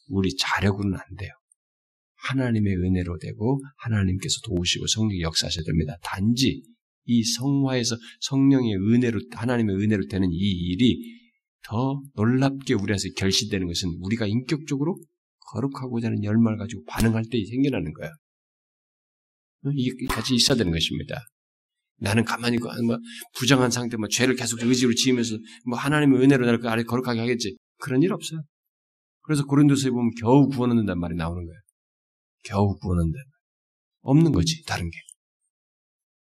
[0.07, 1.31] 우리 자력으로는 안 돼요.
[2.23, 5.97] 하나님의 은혜로 되고 하나님께서 도우시고 성령이 역사하셔야 됩니다.
[6.03, 6.61] 단지
[7.05, 10.99] 이 성화에서 성령의 은혜로 하나님의 은혜로 되는 이 일이
[11.63, 14.97] 더 놀랍게 우리 안에서 결실되는 것은 우리가 인격적으로
[15.51, 18.09] 거룩하고자 하는 열망을 가지고 반응할 때 생겨나는 거야.
[19.75, 21.19] 이게 같이 있어야 되는 것입니다.
[21.97, 22.97] 나는 가만히 있고, 뭐,
[23.37, 27.55] 부정한 상태, 뭐, 죄를 계속 의지로 지으면서, 뭐, 하나님의 은혜로 나를 그 아래 거룩하게 하겠지.
[27.77, 28.41] 그런 일 없어요.
[29.21, 31.59] 그래서 고린도서에 보면 겨우 구원 얻는단 말이 나오는 거예요.
[32.43, 33.17] 겨우 얻는다.
[34.01, 34.97] 없는 거지, 다른 게.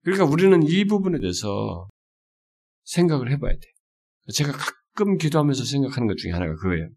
[0.03, 1.87] 그러니까 우리는 이 부분에 대해서
[2.83, 3.61] 생각을 해봐야 돼.
[4.33, 6.89] 제가 가끔 기도하면서 생각하는 것 중에 하나가 그거예요.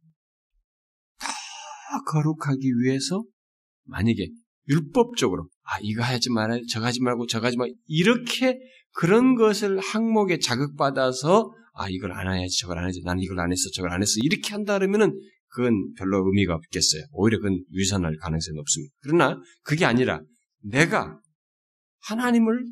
[1.20, 3.24] 더 거룩하기 위해서
[3.84, 4.28] 만약에
[4.68, 8.58] 율법적으로 아 이거 하지 말아야 저거 하지 말고 저거 하지 말 이렇게
[8.92, 13.70] 그런 것을 항목에 자극받아서 아 이걸 안 해야지 저걸 안 해야지 나는 이걸 안 했어
[13.74, 15.18] 저걸 안 했어 이렇게 한다 그러면은
[15.48, 17.04] 그건 별로 의미가 없겠어요.
[17.12, 18.94] 오히려 그건 위선할 가능성이 높습니다.
[19.00, 20.20] 그러나 그게 아니라
[20.62, 21.20] 내가
[22.00, 22.64] 하나님을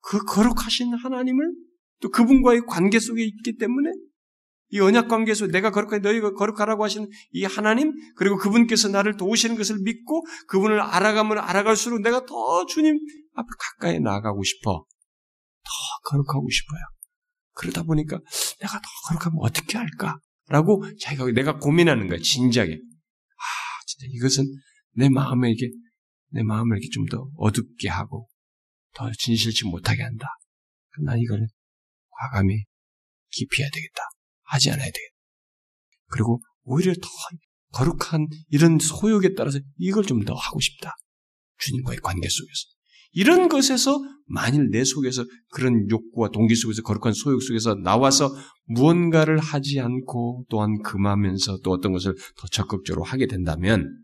[0.00, 1.52] 그 거룩하신 하나님을
[2.00, 3.90] 또 그분과의 관계 속에 있기 때문에
[4.70, 9.56] 이 언약 관계 속에 내가 거룩하게 너희가 거룩하라고 하시는 이 하나님 그리고 그분께서 나를 도우시는
[9.56, 12.98] 것을 믿고 그분을 알아가면 알아갈수록 내가 더 주님
[13.34, 14.84] 앞에 가까이 나아가고 싶어.
[15.64, 15.70] 더
[16.10, 16.80] 거룩하고 싶어요.
[17.54, 18.18] 그러다 보니까
[18.60, 20.18] 내가 더 거룩하면 어떻게 할까?
[20.48, 22.18] 라고 자기가 내가 고민하는 거야.
[22.18, 22.72] 진작에.
[22.72, 24.44] 아, 진짜 이것은
[24.94, 25.68] 내 마음에 이게
[26.30, 28.28] 내 마음을 이렇게 좀 더 어둡게 하고
[28.94, 30.26] 더 진실치 못하게 한다.
[31.04, 31.46] 난 이걸
[32.10, 32.64] 과감히
[33.30, 34.02] 기피해야 되겠다.
[34.44, 35.14] 하지 않아야 되겠다.
[36.08, 37.08] 그리고 오히려 더
[37.72, 40.94] 거룩한 이런 소욕에 따라서 이걸 좀 더 하고 싶다.
[41.58, 42.68] 주님과의 관계 속에서.
[43.12, 48.34] 이런 것에서 만일 내 속에서 그런 욕구와 동기 속에서 거룩한 소욕 속에서 나와서
[48.64, 54.02] 무언가를 하지 않고 또한 금하면서 또 어떤 것을 더 적극적으로 하게 된다면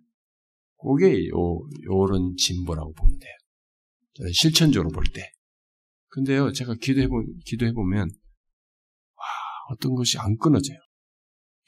[0.78, 4.32] 그게 요, 요런 진보라고 보면 돼요.
[4.32, 5.32] 실천적으로 볼 때.
[6.09, 9.24] 근데요, 제가 기도해보, 기도해보면, 와,
[9.70, 10.78] 어떤 것이 안 끊어져요.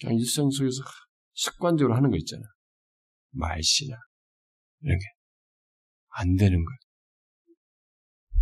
[0.01, 0.83] 그냥 일상 속에서
[1.35, 2.43] 습관적으로 하는 거 있잖아.
[3.33, 3.97] 말씨나,
[4.81, 5.05] 이런 게.
[6.09, 6.79] 안 되는 거예요.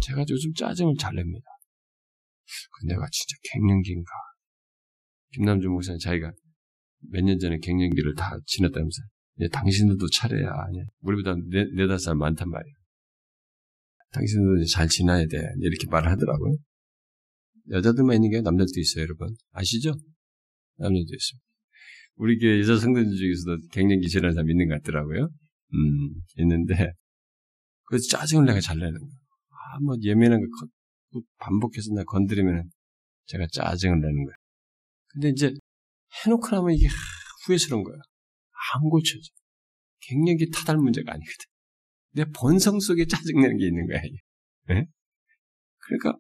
[0.01, 1.47] 제가 요즘 짜증을 잘 냅니다.
[2.73, 4.11] 그 내가 진짜 갱년기인가.
[5.33, 6.33] 김남준 목사님 자기가
[7.11, 9.03] 몇 년 전에 갱년기를 다 지났다면서
[9.41, 10.51] 예, 당신들도 차례야.
[10.51, 12.75] 아니, 우리보다 네, 네다섯 살 많단 말이에요.
[14.11, 15.37] 당신들도 잘 지나야 돼.
[15.61, 16.57] 이렇게 말을 하더라고요.
[17.71, 19.35] 여자들만 있는 게 남자들도 있어요, 여러분.
[19.53, 19.91] 아시죠?
[20.79, 21.45] 남자도 있습니다.
[22.17, 25.29] 우리 교회 여자 성도들 중에서도 갱년기 지나는 사람 있는 것 같더라고요.
[25.75, 26.93] 음, 있는데,
[27.85, 29.11] 그래서 짜증을 내가 잘 내는 거야.
[29.71, 32.71] 아, 뭐 예민한 거 반복해서 나 건드리면
[33.27, 34.35] 제가 짜증을 내는 거야.
[35.09, 35.53] 근데 이제
[36.25, 36.89] 해놓고 나면 이게
[37.45, 37.97] 후회스러운 거야.
[38.75, 39.29] 안 고쳐져.
[40.01, 41.37] 갱년기 타달 문제가 아니거든.
[42.13, 44.01] 내 본성 속에 짜증내는 게 있는 거야.
[44.69, 44.87] 네?
[45.79, 46.19] 그러니까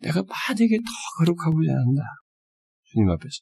[0.00, 2.02] 내가 만약에 더 거룩하고자 한다.
[2.84, 3.40] 주님 앞에서.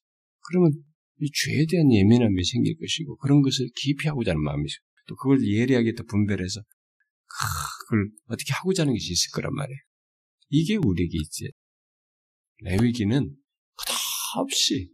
[0.49, 0.73] 그러면
[1.21, 4.77] 이 죄에 대한 예민함이 생길 것이고 그런 것을 기피하고자 하는 마음이 있어.
[5.09, 6.61] 또 그걸 예리하게 또 분별해서
[7.29, 9.79] 그걸 어떻게 하고자 하는 것이 있을 거란 말이에요.
[10.49, 11.53] 이게 우리에게 있지.
[12.59, 13.37] 레위기는
[14.35, 14.91] 끝없이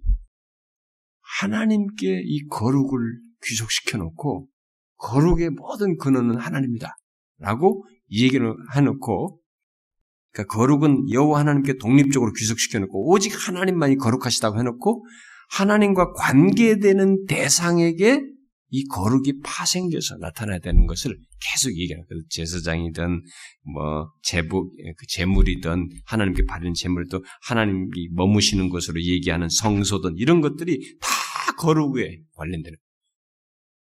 [1.41, 2.99] 하나님께 이 거룩을
[3.45, 4.49] 귀속시켜 놓고
[4.97, 6.97] 거룩의 모든 근원은 하나님이다.
[7.39, 9.41] 라고 얘기를 해놓고
[10.33, 15.05] 그러니까 거룩은 여호와 하나님께 독립적으로 귀속시켜 놓고 오직 하나님만이 거룩하시다고 해놓고
[15.51, 18.23] 하나님과 관계되는 대상에게
[18.75, 22.23] 이 거룩이 파생돼서 나타나야 되는 것을 계속 얘기하는 거예요.
[22.31, 23.23] 제사장이든
[23.75, 31.09] 뭐 제부 그 제물이든 하나님께 받은 제물도 하나님이 머무시는 것으로 얘기하는 성소든 이런 것들이 다
[31.59, 32.79] 거룩에 관련되는.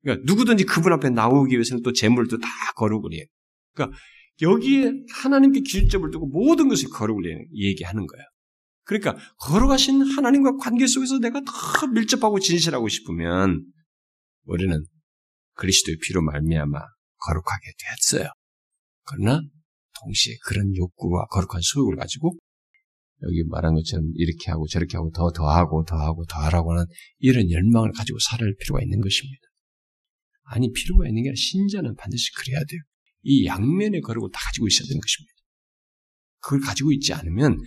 [0.02, 3.24] 그러니까 누구든지 그분 앞에 나오기 위해서는 또 제물도 다 거룩을 해요.
[3.76, 3.96] 그러니까
[4.42, 8.26] 여기에 하나님께 기준점을 두고 모든 것을 거룩을 얘기하는 거예요.
[8.84, 13.64] 그러니까 거룩하신 하나님과 관계 속에서 내가 더 밀접하고 진실하고 싶으면
[14.52, 14.84] 우리는
[15.54, 16.80] 그리스도의 피로 말미암아
[17.18, 18.30] 거룩하게 됐어요.
[19.04, 19.42] 그러나
[20.02, 22.38] 동시에 그런 욕구와 거룩한 소욕을 가지고
[23.24, 26.86] 여기 말한 것처럼 이렇게 하고 저렇게 하고 더 더하고 더하고 더하라고 하는
[27.20, 29.42] 이런 열망을 가지고 살아갈 필요가 있는 것입니다.
[30.44, 32.80] 아니 필요가 있는 게 아니라 신자는 반드시 그래야 돼요.
[33.24, 35.34] 이 양면의 거룩을 다 가지고 있어야 되는 것입니다.
[36.40, 37.58] 그걸 가지고 있지 않으면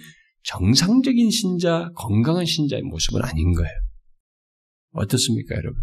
[0.43, 3.73] 정상적인 신자, 건강한 신자의 모습은 아닌 거예요.
[4.91, 5.83] 어떻습니까, 여러분?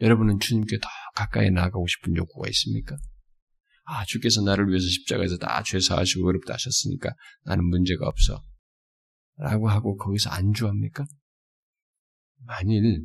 [0.00, 2.96] 여러분은 주님께 더 가까이 나아가고 싶은 욕구가 있습니까?
[3.84, 7.10] 아, 주께서 나를 위해서 십자가에서 다 죄사하시고 어렵다 하셨으니까
[7.44, 8.42] 나는 문제가 없어.
[9.36, 11.04] 라고 하고 거기서 안주합니까?
[12.44, 13.04] 만일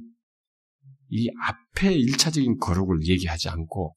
[1.09, 3.95] 이 앞에 일차적인 거룩을 얘기하지 않고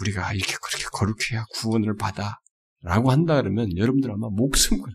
[0.00, 2.40] 우리가 이렇게 그렇게 거룩해야 구원을 받아
[2.82, 4.94] 라고 한다 그러면 여러분들 아마 목숨 걸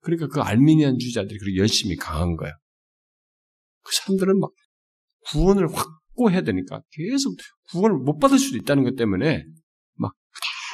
[0.00, 2.54] 그러니까 그 알미니안 주자들이 그렇게 열심히 강한 거예요.
[3.82, 4.50] 그 사람들은 막
[5.30, 7.36] 구원을 확 고 해야 되니까 계속
[7.70, 9.44] 구원을 못 받을 수도 있다는 것 때문에
[9.94, 10.12] 막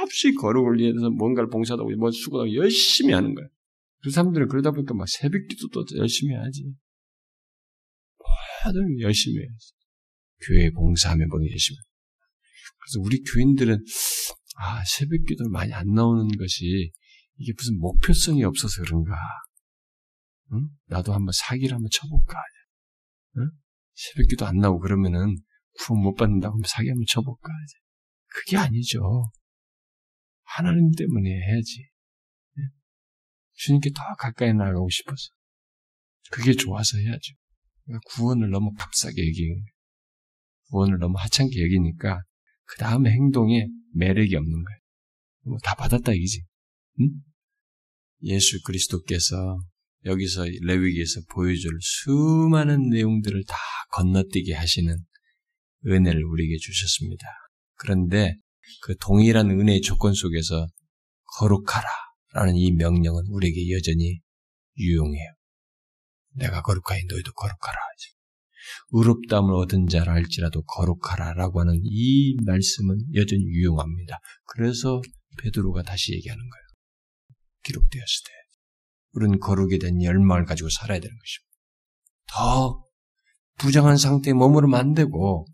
[0.02, 3.48] 없이 거룩을 위해서 뭔가를 봉사하고 뭐 수고하고 열심히 하는 거예요.
[4.02, 6.74] 그 사람들은 그러다 보니까 막 새벽 기도도 열심히 하지.
[8.64, 9.72] 모든 열심히 해야지.
[10.46, 11.76] 교회 봉사하면 보기 열심히.
[12.80, 13.84] 그래서 우리 교인들은
[14.56, 16.90] 아 새벽 기도를 많이 안 나오는 것이
[17.36, 19.14] 이게 무슨 목표성이 없어서 그런가?
[20.52, 20.68] 응?
[20.86, 22.38] 나도 한번 사기를 한번 쳐볼까?
[23.38, 23.50] 응?
[23.94, 25.36] 새벽기도 안 나오고 그러면은
[25.78, 27.48] 구원 못 받는다고 사기 한번 쳐볼까?
[28.26, 29.00] 그게 아니죠.
[30.42, 31.88] 하나님 때문에 해야지.
[33.54, 35.30] 주님께 더 가까이 나가고 싶어서.
[36.30, 37.34] 그게 좋아서 해야죠.
[38.06, 39.64] 구원을 너무 값싸게 여기는
[40.70, 42.22] 구원을 너무 하찮게 여기니까
[42.64, 44.78] 그 다음에 행동에 매력이 없는 거예요.
[45.42, 46.44] 뭐 다 받았다 이기지.
[47.00, 47.22] 응?
[48.22, 49.60] 예수 그리스도께서
[50.04, 53.56] 여기서 레위기에서 보여줄 수많은 내용들을 다
[53.92, 54.96] 건너뛰게 하시는
[55.86, 57.26] 은혜를 우리에게 주셨습니다.
[57.76, 58.36] 그런데
[58.82, 60.66] 그 동일한 은혜의 조건 속에서
[61.38, 61.88] 거룩하라
[62.32, 64.20] 라는 이 명령은 우리에게 여전히
[64.78, 65.34] 유용해요.
[66.36, 67.78] 내가 거룩하니 너희도 거룩하라.
[68.92, 74.18] 의롭다함을 얻은 자라 할지라도 거룩하라 라고 하는 이 말씀은 여전히 유용합니다.
[74.46, 75.00] 그래서
[75.38, 76.64] 베드로가 다시 얘기하는 거예요.
[77.64, 78.43] 기록되었을 때
[79.14, 81.54] 우리는 거룩에 대한 열망을 가지고 살아야 되는 것입니다.
[82.26, 82.84] 더
[83.58, 85.46] 부정한 상태에 머무르면 안 되고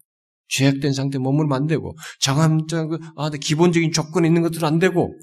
[0.49, 2.61] 죄악된 상태에 머무르면 안 되고 정함
[3.17, 5.15] 아, 기본적인 조건이 있는 것들은 안 되고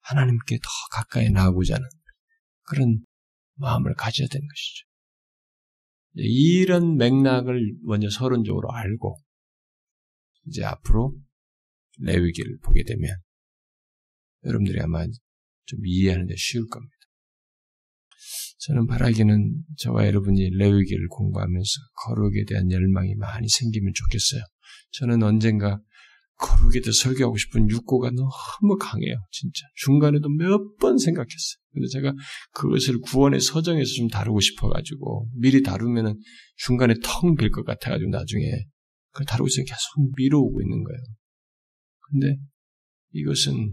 [0.00, 1.88] 하나님께 더 가까이 나아가고자 하는
[2.62, 3.04] 그런
[3.56, 4.86] 마음을 가져야 되는 것이죠.
[6.14, 9.18] 이런 맥락을 먼저 서론적으로 알고
[10.46, 11.14] 이제 앞으로
[11.98, 13.16] 레위기를 보게 되면
[14.44, 15.06] 여러분들이 아마
[15.66, 16.93] 좀 이해하는 데 쉬울 겁니다.
[18.66, 21.70] 저는 바라기는 저와 여러분이 레위기를 공부하면서
[22.06, 24.42] 거룩에 대한 열망이 많이 생기면 좋겠어요.
[24.92, 25.80] 저는 언젠가
[26.38, 29.16] 거룩에 대해 설교하고 싶은 욕구가 너무 강해요.
[29.30, 29.66] 진짜.
[29.76, 31.62] 중간에도 몇 번 생각했어요.
[31.72, 32.12] 근데 제가
[32.52, 36.18] 그것을 구원의 서정에서 좀 다루고 싶어가지고 미리 다루면은
[36.56, 38.44] 중간에 텅 빌 것 같아가지고 나중에
[39.10, 41.02] 그걸 다루고 있으면 계속 미뤄오고 있는 거예요.
[42.00, 42.36] 근데
[43.12, 43.72] 이것은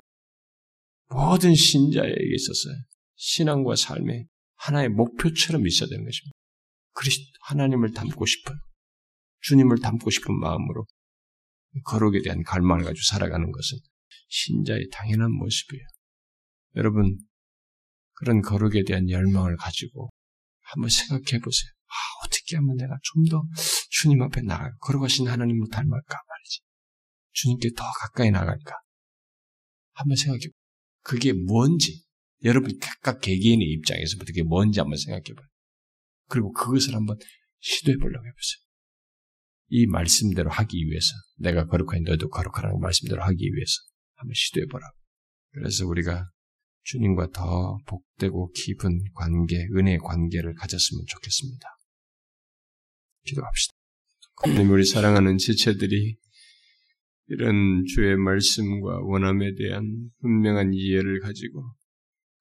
[1.10, 2.70] 모든 신자에게 있어서
[3.16, 4.28] 신앙과 삶의
[4.62, 6.32] 하나의 목표처럼 있어야 되는 것입니다.
[6.94, 8.54] 그리스도 하나님을 닮고 싶은
[9.42, 10.86] 주님을 닮고 싶은 마음으로
[11.86, 13.78] 거룩에 대한 갈망을 가지고 살아가는 것은
[14.30, 15.86] 신자의 당연한 모습이에요.
[16.76, 17.18] 여러분
[18.14, 20.10] 그런 거룩에 대한 열망을 가지고
[20.62, 21.72] 한번 생각해 보세요.
[21.88, 21.94] 아,
[22.26, 23.44] 어떻게 하면 내가 좀 더
[23.90, 26.62] 주님 앞에 나가 거룩하신 하나님을 닮을까 말이지.
[27.34, 28.76] 주님께 더 가까이 나갈까?
[29.94, 30.42] 한번 생각해.
[31.02, 32.04] 그게 뭔지,
[32.44, 35.48] 여러분 각각 개개인의 입장에서부터 그게 뭔지 한번 생각해 봐요.
[36.28, 37.18] 그리고 그것을 한번
[37.60, 38.62] 시도해 보려고 해보세요.
[39.68, 43.74] 이 말씀대로 하기 위해서, 내가 거룩하니 너도 거룩하라는 말씀대로 하기 위해서
[44.16, 44.98] 한번 시도해 보라고.
[45.52, 46.30] 그래서 우리가
[46.84, 51.68] 주님과 더 복되고 깊은 관계, 은혜의 관계를 가졌으면 좋겠습니다.
[53.26, 53.74] 기도합시다.
[54.38, 56.18] 하나님 우리 사랑하는 지체들이
[57.28, 61.76] 이런 주의 말씀과 원함에 대한 분명한 이해를 가지고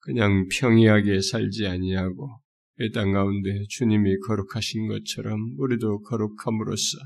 [0.01, 2.41] 그냥 평이하게 살지 아니하고
[2.81, 6.99] 이 땅 가운데 주님이 거룩하신 것처럼 우리도 거룩함으로써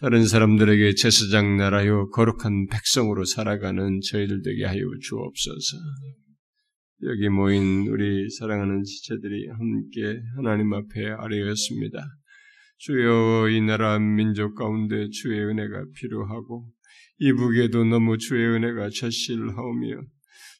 [0.00, 5.76] 다른 사람들에게 제사장 나라요 거룩한 백성으로 살아가는 저희들 되게 하여 주옵소서.
[7.04, 11.98] 여기 모인 우리 사랑하는 지체들이 함께 하나님 앞에 아뢰었습니다.
[12.78, 16.66] 주여 이 나라 민족 가운데 주의 은혜가 필요하고
[17.18, 20.02] 이북에도 너무 주의 은혜가 절실하오며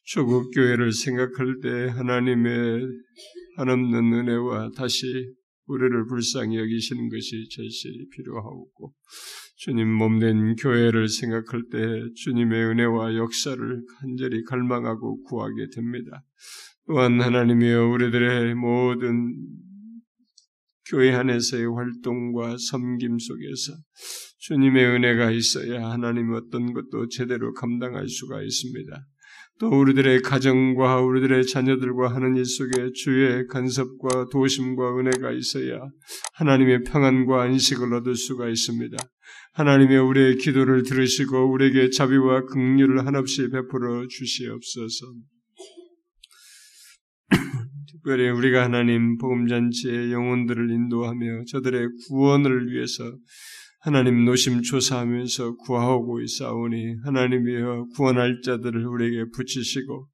[0.05, 2.87] 조국 교회를 생각할 때 하나님의
[3.57, 5.33] 한없는 은혜와 다시
[5.65, 8.93] 우리를 불쌍히 여기시는 것이 절실히 필요하고
[9.55, 11.79] 주님 몸된 교회를 생각할 때
[12.15, 16.23] 주님의 은혜와 역사를 간절히 갈망하고 구하게 됩니다.
[16.85, 19.33] 또한 하나님이여 우리들의 모든
[20.89, 23.73] 교회 안에서의 활동과 섬김 속에서
[24.39, 29.07] 주님의 은혜가 있어야 하나님 어떤 것도 제대로 감당할 수가 있습니다.
[29.59, 35.79] 또 우리들의 가정과 우리들의 자녀들과 하는 일 속에 주의 간섭과 도심과 은혜가 있어야
[36.33, 38.97] 하나님의 평안과 안식을 얻을 수가 있습니다.
[39.53, 45.13] 하나님의 우리의 기도를 들으시고 우리에게 자비와 긍휼을 한없이 베풀어 주시옵소서.
[47.91, 53.03] 특별히 우리가 하나님 복음잔치의 영혼들을 인도하며 저들의 구원을 위해서
[53.83, 60.07] 하나님 노심초사하면서 구하고 있사오니 하나님이여 구원할 자들을 우리에게 붙이시고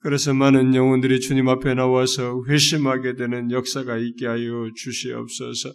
[0.00, 5.72] 그래서 많은 영혼들이 주님 앞에 나와서 회심하게 되는 역사가 있게 하여 주시옵소서.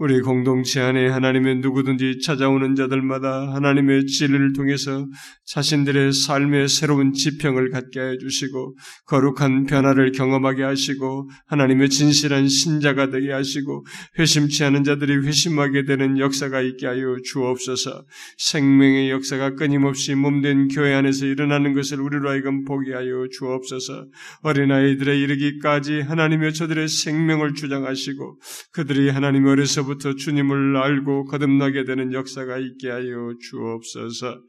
[0.00, 5.04] 우리 공동체 안에 하나님의 누구든지 찾아오는 자들마다 하나님의 진리를 통해서
[5.44, 8.76] 자신들의 삶의 새로운 지평을 갖게 해 주시고
[9.06, 13.84] 거룩한 변화를 경험하게 하시고 하나님의 진실한 신자가 되게 하시고
[14.20, 18.04] 회심치 않은 자들이 회심하게 되는 역사가 있게 하여 주옵소서.
[18.36, 24.06] 생명의 역사가 끊임없이 몸된 교회 안에서 일어나는 것을 우리로 하여금 보게 하여 주옵소서.
[24.42, 28.38] 어린아이들의 이르기까지 하나님의 저들의 생명을 주장하시고
[28.70, 34.40] 그들이 하나님 어려서 부터 주님을 알고 거듭나게 되는 역사가 있게 하여 주옵소서.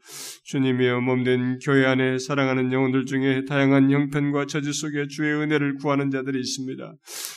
[0.44, 6.38] 주님이여 몸된 교회 안에 사랑하는 영혼들 중에 다양한 형편과 처지 속에 주의 은혜를 구하는 자들이
[6.38, 6.94] 있습니다.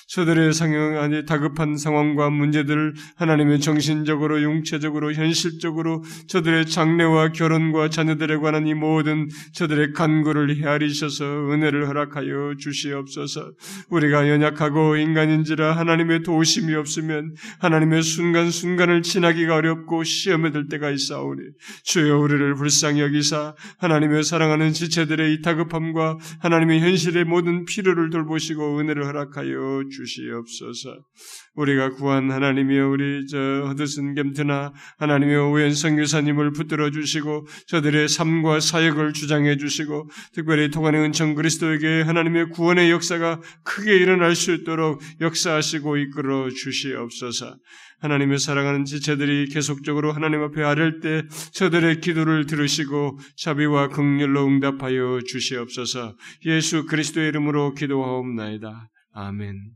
[0.10, 8.68] 저들의 상황 안에 다급한 상황과 문제들을 하나님의 정신적으로, 육체적으로, 현실적으로 저들의 장래와 결혼과 자녀들에 관한
[8.68, 13.54] 이 모든 저들의 간구를 헤아리셔서 은혜를 허락하여 주시옵소서.
[13.90, 21.41] 우리가 연약하고 인간인지라 하나님의 도우심이 없으면 하나님의 순간순간을 지나기가 어렵고 시험에 들 때가 있사오니
[21.84, 29.06] 주여 우리를 불쌍히 여기사 하나님의 사랑하는 지체들의 이 다급함과 하나님의 현실의 모든 필요를 돌보시고 은혜를
[29.06, 31.06] 허락하여 주시옵소서.
[31.56, 39.14] 우리가 구한 하나님이여 우리 저 허드슨 겜트나 하나님의 오웬 성교사님을 붙들어 주시고 저들의 삶과 사역을
[39.14, 46.50] 주장해 주시고 특별히 통한의 은총 그리스도에게 하나님의 구원의 역사가 크게 일어날 수 있도록 역사하시고 이끌어
[46.50, 47.56] 주시옵소서.
[48.00, 51.24] 하나님의 사랑하는 지체들이 계속적으로 하나님 앞에 아랠 때
[51.54, 56.18] 저들의 기도를 들으시고 자비와 긍휼로 응답하여 주시옵소서.
[56.46, 58.90] 예수 그리스도의 이름으로 기도하옵나이다.
[59.14, 59.74] 아멘.